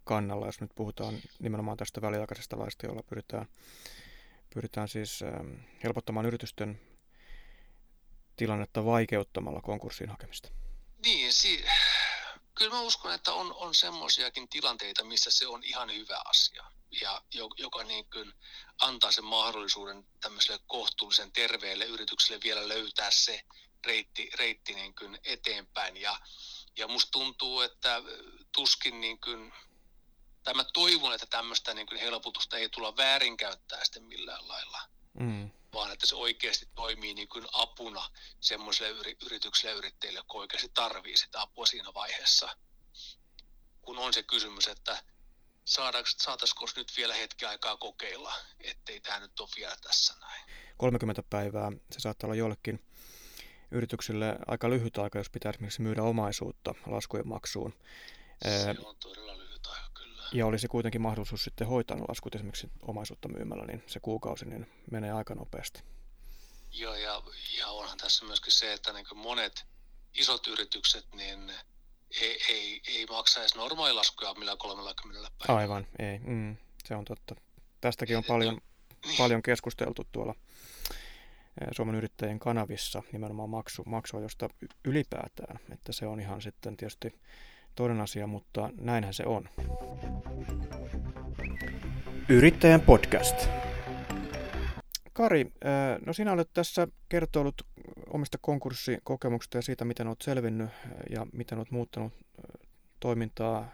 kannalla, 0.04 0.46
jos 0.46 0.62
nyt 0.62 0.72
puhutaan 0.76 1.20
nimenomaan 1.40 1.78
tästä 1.78 2.02
väliaikaisesta 2.02 2.60
laista, 2.60 2.86
jolla 2.86 3.04
pyritään 3.04 3.48
Pyritään 4.56 4.88
siis 4.88 5.22
ähm, 5.22 5.54
helpottamaan 5.84 6.26
yritysten 6.26 6.82
tilannetta 8.36 8.86
vaikeuttamalla 8.86 9.62
konkurssiin 9.62 10.10
hakemista. 10.10 10.50
Niin, 11.06 11.34
si- 11.34 11.66
kyllä 12.56 12.72
mä 12.76 12.82
uskon, 12.82 13.14
että 13.14 13.34
on, 13.34 13.54
on 13.54 13.76
semmoisiakin 13.76 14.50
tilanteita, 14.50 15.04
missä 15.04 15.32
se 15.32 15.48
on 15.48 15.64
ihan 15.64 15.94
hyvä 15.94 16.22
asia. 16.26 16.64
Ja 17.02 17.22
joka 17.58 17.84
niin 17.84 18.10
kuin 18.10 18.34
antaa 18.82 19.12
sen 19.12 19.24
mahdollisuuden 19.24 20.08
tämmöiselle 20.22 20.60
kohtuullisen 20.68 21.32
terveelle 21.32 21.86
yritykselle 21.86 22.42
vielä 22.44 22.68
löytää 22.68 23.12
se 23.12 23.42
reitti, 23.86 24.30
reitti 24.34 24.74
niin 24.74 24.96
kuin 24.96 25.20
eteenpäin. 25.24 25.98
Ja, 25.98 26.20
ja 26.78 26.88
musta 26.88 27.12
tuntuu, 27.12 27.62
että 27.62 28.02
tuskin 28.52 29.02
niin 29.02 29.20
kuin 29.20 29.54
tai 30.46 30.54
mä 30.54 30.66
toivon, 30.74 31.14
että 31.14 31.26
tämmöistä 31.26 31.74
niin 31.74 31.88
kuin 31.88 32.00
helpotusta 32.00 32.58
ei 32.58 32.70
tulla 32.70 32.98
väärinkäyttää 32.98 33.84
sitten 33.84 34.04
millään 34.04 34.48
lailla, 34.48 34.82
mm. 35.20 35.52
vaan 35.74 35.92
että 35.92 36.08
se 36.08 36.16
oikeasti 36.16 36.68
toimii 36.76 37.14
niin 37.14 37.28
kuin 37.28 37.46
apuna 37.52 38.10
semmoiselle 38.40 39.16
yritykselle 39.26 39.72
ja 39.74 39.78
yrittäjille, 39.78 40.20
jotka 40.20 40.38
oikeasti 40.38 40.72
tarvii 40.74 41.18
sitä 41.18 41.42
apua 41.42 41.66
siinä 41.66 41.94
vaiheessa. 41.94 42.58
Kun 43.82 43.98
on 43.98 44.14
se 44.14 44.24
kysymys, 44.24 44.68
että 44.68 45.04
saataisiko 45.66 46.66
nyt 46.76 46.94
vielä 46.98 47.14
hetki 47.14 47.46
aikaa 47.46 47.78
kokeilla, 47.78 48.34
ettei 48.60 49.00
tämä 49.00 49.20
nyt 49.20 49.40
ole 49.40 49.50
vielä 49.58 49.76
tässä 49.82 50.14
näin. 50.20 50.46
30 50.78 51.24
päivää, 51.30 51.72
se 51.92 52.00
saattaa 52.00 52.28
olla 52.28 52.36
jollekin 52.36 52.86
yrityksille 53.72 54.36
aika 54.48 54.70
lyhyt 54.70 54.98
aika, 54.98 55.20
jos 55.20 55.30
pitää 55.30 55.50
esimerkiksi 55.50 55.82
myydä 55.82 56.04
omaisuutta 56.04 56.76
laskujen 56.88 57.28
maksuun. 57.28 57.74
Se 58.42 58.76
on 58.86 58.96
todella 58.96 59.45
ja 60.36 60.46
olisi 60.46 60.68
kuitenkin 60.68 61.02
mahdollisuus 61.02 61.44
sitten 61.44 61.68
hoitaa 61.68 61.98
ne 61.98 62.04
laskut 62.08 62.36
esimerkiksi 62.36 62.70
omaisuutta 62.82 63.28
myymällä, 63.28 63.66
niin 63.66 63.84
se 63.88 64.00
kuukausi 64.00 64.46
niin 64.46 64.68
menee 64.92 65.12
aika 65.12 65.36
nopeasti. 65.36 65.84
Joo, 66.72 66.96
ja, 66.96 67.22
ja 67.58 67.68
onhan 67.68 67.98
tässä 67.98 68.26
myöskin 68.26 68.54
se, 68.54 68.74
että 68.74 68.94
niin 68.94 69.06
monet 69.16 69.66
isot 70.14 70.48
yritykset 70.48 71.06
niin 71.14 71.54
ei, 72.22 72.40
ei, 72.50 72.82
ei 72.88 73.06
maksa 73.06 73.40
edes 73.40 73.56
normaalilaskuja 73.56 74.34
millä 74.34 74.56
30 74.58 75.32
päivällä. 75.38 75.62
Aivan, 75.62 75.88
ei. 76.00 76.20
Mm, 76.20 76.58
se 76.86 76.96
on 76.96 77.06
totta. 77.06 77.36
Tästäkin 77.82 78.18
on 78.18 78.24
paljon, 78.24 78.58
niin. 79.06 79.18
paljon 79.18 79.44
keskusteltu 79.44 80.08
tuolla 80.12 80.36
Suomen 81.72 81.96
yrittäjien 81.96 82.40
kanavissa 82.40 83.04
nimenomaan 83.12 83.50
maksu, 83.50 83.84
maksuajosta 83.86 84.50
ylipäätään. 84.86 85.60
Että 85.74 85.92
se 85.94 86.08
on 86.08 86.20
ihan 86.20 86.42
sitten 86.42 86.78
tietysti 86.78 87.20
toinen 87.76 88.02
asia, 88.02 88.28
mutta 88.28 88.70
näinhän 88.78 89.14
se 89.14 89.24
on. 89.26 89.50
Yrittäjän 92.30 92.82
podcast. 92.82 93.50
Kari, 95.14 95.42
äh, 95.42 96.02
no 96.06 96.14
sinä 96.14 96.32
olet 96.32 96.50
tässä 96.54 96.88
kertonut 97.10 97.56
omista 98.10 98.38
konkurssikokemuksista 98.42 99.58
ja 99.58 99.62
siitä, 99.62 99.86
miten 99.86 100.08
olet 100.08 100.22
selvinnyt 100.22 100.70
ja 101.10 101.28
miten 101.34 101.58
olet 101.58 101.72
muuttanut 101.72 102.14
äh, 102.14 102.68
toimintaa, 103.00 103.72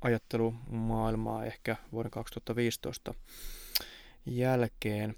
ajattelumaailmaa 0.00 1.44
ehkä 1.44 1.76
vuoden 1.92 2.10
2015 2.10 3.14
jälkeen. 4.26 5.14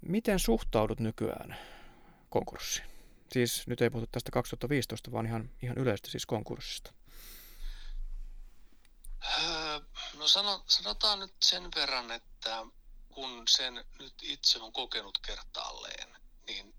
Miten 0.00 0.38
suhtaudut 0.38 1.00
nykyään 1.00 1.56
konkurssiin? 2.30 2.95
Siis 3.32 3.66
nyt 3.66 3.80
ei 3.80 3.90
puhuta 3.90 4.08
tästä 4.12 4.30
2015, 4.32 5.12
vaan 5.12 5.26
ihan, 5.26 5.50
ihan 5.62 5.78
yleisesti 5.78 6.10
siis 6.10 6.26
konkurssista. 6.26 6.92
Öö, 9.42 9.80
no 10.14 10.28
sano, 10.28 10.64
sanotaan 10.66 11.20
nyt 11.20 11.34
sen 11.42 11.68
verran, 11.74 12.10
että 12.10 12.66
kun 13.08 13.42
sen 13.48 13.84
nyt 13.98 14.14
itse 14.22 14.58
on 14.58 14.72
kokenut 14.72 15.18
kertaalleen, 15.18 16.16
niin 16.46 16.74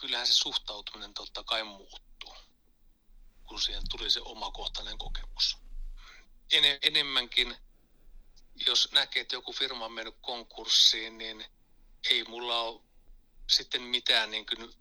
kyllähän 0.00 0.26
se 0.26 0.34
suhtautuminen 0.34 1.14
totta 1.14 1.44
kai 1.44 1.64
muuttuu, 1.64 2.34
kun 3.44 3.60
siihen 3.60 3.82
tuli 3.90 4.10
se 4.10 4.20
omakohtainen 4.20 4.98
kokemus. 4.98 5.58
En, 6.52 6.78
enemmänkin, 6.82 7.56
jos 8.66 8.92
näkee, 8.92 9.22
että 9.22 9.36
joku 9.36 9.52
firma 9.52 9.84
on 9.84 9.92
mennyt 9.92 10.16
konkurssiin, 10.20 11.18
niin 11.18 11.44
ei 12.10 12.24
mulla 12.24 12.60
ole 12.60 12.80
sitten 13.50 13.82
mitään 13.82 14.30
niin 14.30 14.46
kuin 14.46 14.74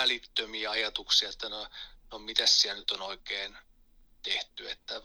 välittömiä 0.00 0.70
ajatuksia, 0.70 1.28
että 1.28 1.48
no, 1.48 1.66
no 2.12 2.18
mitä 2.18 2.46
siellä 2.46 2.78
nyt 2.78 2.90
on 2.90 3.02
oikein 3.02 3.58
tehty. 4.22 4.70
Että 4.70 5.02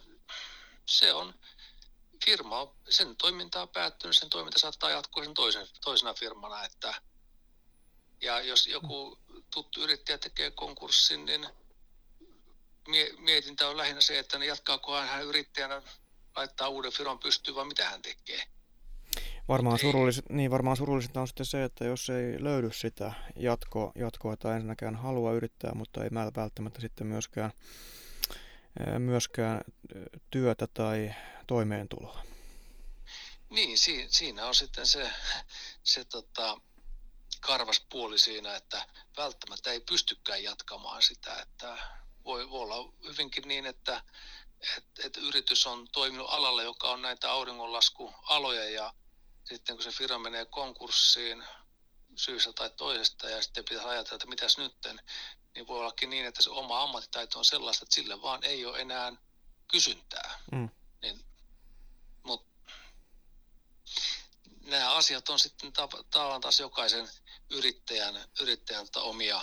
se 0.86 1.14
on, 1.14 1.34
firma, 2.26 2.76
sen 2.90 3.16
toiminta 3.16 3.62
on 3.62 3.70
päättynyt, 3.70 4.18
sen 4.18 4.30
toiminta 4.30 4.60
saattaa 4.60 4.90
jatkua 4.90 5.24
sen 5.24 5.34
toisen, 5.34 5.68
toisena 5.84 6.14
firmana. 6.14 6.64
Että, 6.64 7.02
ja 8.22 8.42
jos 8.42 8.68
joku 8.68 9.20
tuttu 9.52 9.82
yrittäjä 9.82 10.18
tekee 10.18 10.52
konkurssin, 10.52 11.26
niin 11.26 11.48
mietintä 13.18 13.70
on 13.70 13.78
lähinnä 13.78 14.02
se, 14.02 14.20
että 14.20 14.38
ne 14.38 14.46
jatkaako 14.46 15.02
hän 15.02 15.26
yrittäjänä 15.26 15.82
laittaa 16.36 16.68
uuden 16.68 16.92
firman 16.92 17.20
pystyyn 17.20 17.56
vai 17.56 17.66
mitä 17.66 17.90
hän 17.90 18.02
tekee. 18.02 18.48
Varmaan, 19.48 19.80
surulliset, 19.80 20.30
niin 20.30 20.52
varmaan 20.52 20.78
surullisinta 20.78 21.22
on 21.22 21.28
sitten 21.28 21.46
se, 21.46 21.64
että 21.64 21.86
jos 21.86 22.10
ei 22.10 22.44
löydy 22.44 22.72
sitä 22.74 23.14
jatkoa, 23.36 23.92
jatkoa 23.96 24.38
tai 24.38 24.54
ensinnäkään 24.54 24.96
halua 24.96 25.34
yrittää, 25.34 25.72
mutta 25.76 26.04
ei 26.04 26.10
välttämättä 26.36 26.82
sitten 26.82 27.08
myöskään, 27.08 27.52
myöskään 28.98 29.62
työtä 30.32 30.68
tai 30.68 31.14
toimeentuloa. 31.48 32.24
Niin, 33.50 33.78
si, 33.78 34.08
siinä 34.10 34.46
on 34.46 34.56
sitten 34.56 34.88
se, 34.88 35.10
se 35.84 36.06
tota, 36.06 36.62
karvas 37.40 37.86
puoli 37.90 38.20
siinä, 38.20 38.56
että 38.56 38.86
välttämättä 39.18 39.72
ei 39.72 39.80
pystykään 39.80 40.44
jatkamaan 40.44 41.02
sitä, 41.02 41.42
että 41.42 41.78
voi, 42.26 42.44
olla 42.50 42.94
hyvinkin 43.04 43.48
niin, 43.48 43.66
että, 43.66 44.04
että, 44.78 45.02
että 45.06 45.20
yritys 45.20 45.68
on 45.68 45.88
toiminut 45.92 46.30
alalla, 46.30 46.64
joka 46.64 46.92
on 46.92 47.02
näitä 47.02 47.32
auringonlaskualoja 47.32 48.70
ja 48.70 48.94
sitten 49.44 49.76
kun 49.76 49.84
se 49.84 49.92
firma 49.92 50.20
menee 50.20 50.46
konkurssiin 50.46 51.44
syystä 52.16 52.54
tai 52.54 52.70
toisesta 52.70 53.30
ja 53.30 53.42
sitten 53.42 53.66
pitää 53.70 53.88
ajatella, 53.88 54.16
että 54.16 54.28
mitäs 54.28 54.58
nytten, 54.58 55.00
niin 55.56 55.68
voi 55.68 55.80
ollakin 55.80 56.10
niin, 56.10 56.26
että 56.26 56.42
se 56.42 56.50
oma 56.50 56.84
ammattitaito 56.84 57.40
on 57.40 57.46
sellaista, 57.46 57.86
että 57.86 57.96
sille 57.96 58.22
vaan 58.22 58.44
ei 58.44 58.66
ole 58.66 58.80
enää 58.80 59.14
kysyntää. 59.72 60.40
Mm. 60.52 60.70
Niin, 61.02 61.26
mutta 62.24 62.72
nämä 64.62 64.94
asiat 64.96 65.30
on 65.30 65.40
sitten 65.40 65.74
tavallaan 66.12 66.42
taas 66.42 66.60
jokaisen 66.60 67.10
yrittäjän, 67.50 68.16
yrittäjän 68.42 68.86
tota 68.86 69.02
omia, 69.02 69.42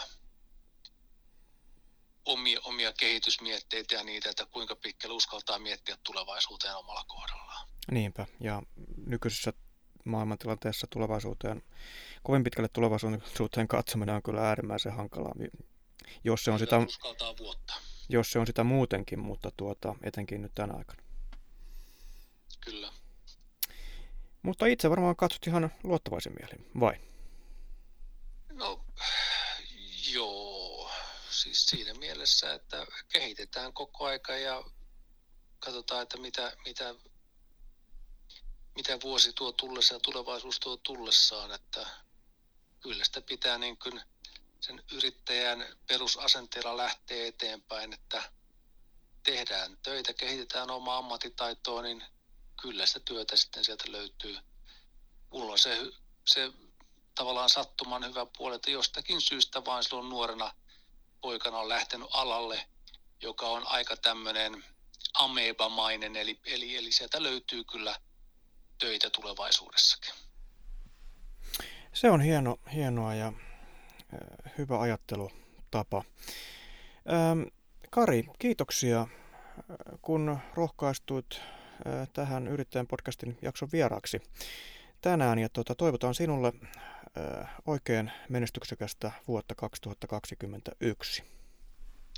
omia, 2.25 2.61
omia 2.65 2.93
kehitysmietteitä 2.93 3.95
ja 3.95 4.05
niitä, 4.05 4.31
että 4.31 4.47
kuinka 4.47 4.77
pitkälle 4.77 5.15
uskaltaa 5.15 5.59
miettiä 5.59 5.97
tulevaisuuteen 6.05 6.77
omalla 6.77 7.05
kohdallaan. 7.05 7.69
Niinpä, 7.91 8.27
ja 8.41 8.63
nykyisessä 9.07 9.53
maailmantilanteessa 10.05 10.87
tulevaisuuteen, 10.91 11.63
kovin 12.23 12.45
pitkälle 12.45 12.69
tulevaisuuteen 12.69 13.69
katsominen 13.69 14.15
on 14.15 14.23
kyllä 14.23 14.49
äärimmäisen 14.49 14.93
hankalaa, 14.93 15.35
jos 16.25 16.45
se 16.45 16.51
on, 16.51 16.59
sitä, 16.59 16.77
vuotta. 17.39 17.75
jos 18.09 18.31
se 18.31 18.39
on 18.39 18.47
sitä 18.47 18.65
muutenkin, 18.65 19.19
mutta 19.19 19.51
tuota, 19.57 19.95
etenkin 20.03 20.43
nyt 20.43 20.55
tänä 20.55 20.75
aikana. 20.75 21.03
Kyllä. 22.65 22.93
Mutta 24.43 24.67
itse 24.67 24.91
varmaan 24.91 25.17
katsot 25.17 25.47
ihan 25.47 25.71
luottavaisin 25.83 26.33
mielin, 26.41 26.71
vai? 26.81 26.95
No, 28.53 28.85
joo. 30.13 30.91
Siis 31.31 31.67
siinä 31.67 31.95
mielessä, 31.95 32.55
että 32.55 32.87
kehitetään 33.13 33.73
koko 33.73 34.05
aika 34.05 34.37
ja 34.37 34.65
katsotaan, 35.59 36.03
että 36.03 36.19
mitä, 36.19 36.57
mitä, 36.65 36.95
mitä 38.75 38.99
vuosi 39.03 39.33
tuo 39.33 39.53
tullessa 39.53 39.95
ja 39.95 40.01
tulevaisuus 40.01 40.61
tuo 40.61 40.77
tullessaan, 40.77 41.53
että 41.53 41.87
kyllä 42.81 43.05
sitä 43.05 43.21
pitää 43.21 43.59
niin 43.59 43.79
kuin 43.79 44.01
sen 44.61 44.83
yrittäjän 44.93 45.67
perusasenteella 45.87 46.77
lähteä 46.77 47.27
eteenpäin, 47.27 47.93
että 47.93 48.23
tehdään 49.23 49.79
töitä, 49.83 50.13
kehitetään 50.13 50.71
omaa 50.71 50.99
ammattitaitoa, 50.99 51.83
niin 51.83 52.05
kyllä 52.63 52.87
sitä 52.87 53.01
työtä 53.01 53.37
sitten 53.37 53.65
sieltä 53.65 53.85
löytyy. 53.93 54.37
Mulla 55.33 55.53
on 55.53 55.59
se, 55.59 55.79
se 56.27 56.53
tavallaan 57.15 57.51
sattuman 57.51 58.07
hyvä 58.09 58.27
puoli, 58.37 58.57
että 58.57 58.71
jostakin 58.71 59.21
syystä 59.21 59.65
vain 59.65 59.85
silloin 59.85 60.09
nuorena 60.09 60.55
poikana 61.21 61.59
on 61.59 61.69
lähtenyt 61.69 62.09
alalle, 62.13 62.67
joka 63.23 63.49
on 63.49 63.67
aika 63.67 63.97
tämmöinen 63.97 64.65
amebamainen, 65.15 66.17
eli, 66.17 66.41
eli, 66.45 66.77
eli 66.77 66.93
sieltä 66.93 67.23
löytyy 67.23 67.65
kyllä 67.65 68.01
töitä 68.81 69.11
tulevaisuudessakin. 69.11 70.15
Se 71.93 72.11
on 72.11 72.21
hieno, 72.21 72.59
hienoa 72.75 73.15
ja 73.15 73.33
hyvä 74.59 74.81
ajattelutapa. 74.81 76.05
Kari, 77.91 78.25
kiitoksia 78.39 79.07
kun 80.03 80.39
rohkaistuit 80.55 81.41
tähän 82.13 82.49
Yrittäjän 82.49 82.87
podcastin 82.87 83.39
jakson 83.43 83.69
vieraaksi 83.73 84.23
tänään 85.01 85.39
ja 85.39 85.49
tuota, 85.49 85.75
toivotaan 85.75 86.15
sinulle 86.15 86.53
oikein 87.67 88.13
menestyksekästä 88.29 89.13
vuotta 89.29 89.55
2021. 89.55 91.25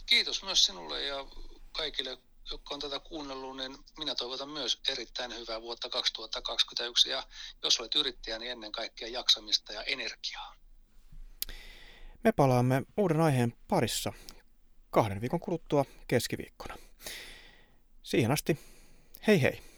Kiitos 0.06 0.42
myös 0.42 0.64
sinulle 0.64 1.02
ja 1.02 1.26
kaikille, 1.72 2.18
jotka 2.50 2.74
on 2.74 2.80
tätä 2.80 3.00
kuunnellut, 3.00 3.56
niin 3.56 3.76
minä 3.98 4.14
toivotan 4.14 4.48
myös 4.48 4.80
erittäin 4.88 5.36
hyvää 5.36 5.62
vuotta 5.62 5.88
2021 5.88 7.10
ja 7.10 7.22
jos 7.62 7.80
olet 7.80 7.94
yrittäjä, 7.94 8.38
niin 8.38 8.52
ennen 8.52 8.72
kaikkea 8.72 9.08
jaksamista 9.08 9.72
ja 9.72 9.82
energiaa. 9.82 10.54
Me 12.24 12.32
palaamme 12.32 12.82
uuden 12.96 13.20
aiheen 13.20 13.54
parissa 13.68 14.12
kahden 14.90 15.20
viikon 15.20 15.40
kuluttua 15.40 15.84
keskiviikkona. 16.08 16.76
Siihen 18.02 18.30
asti, 18.30 18.58
hei 19.26 19.42
hei! 19.42 19.71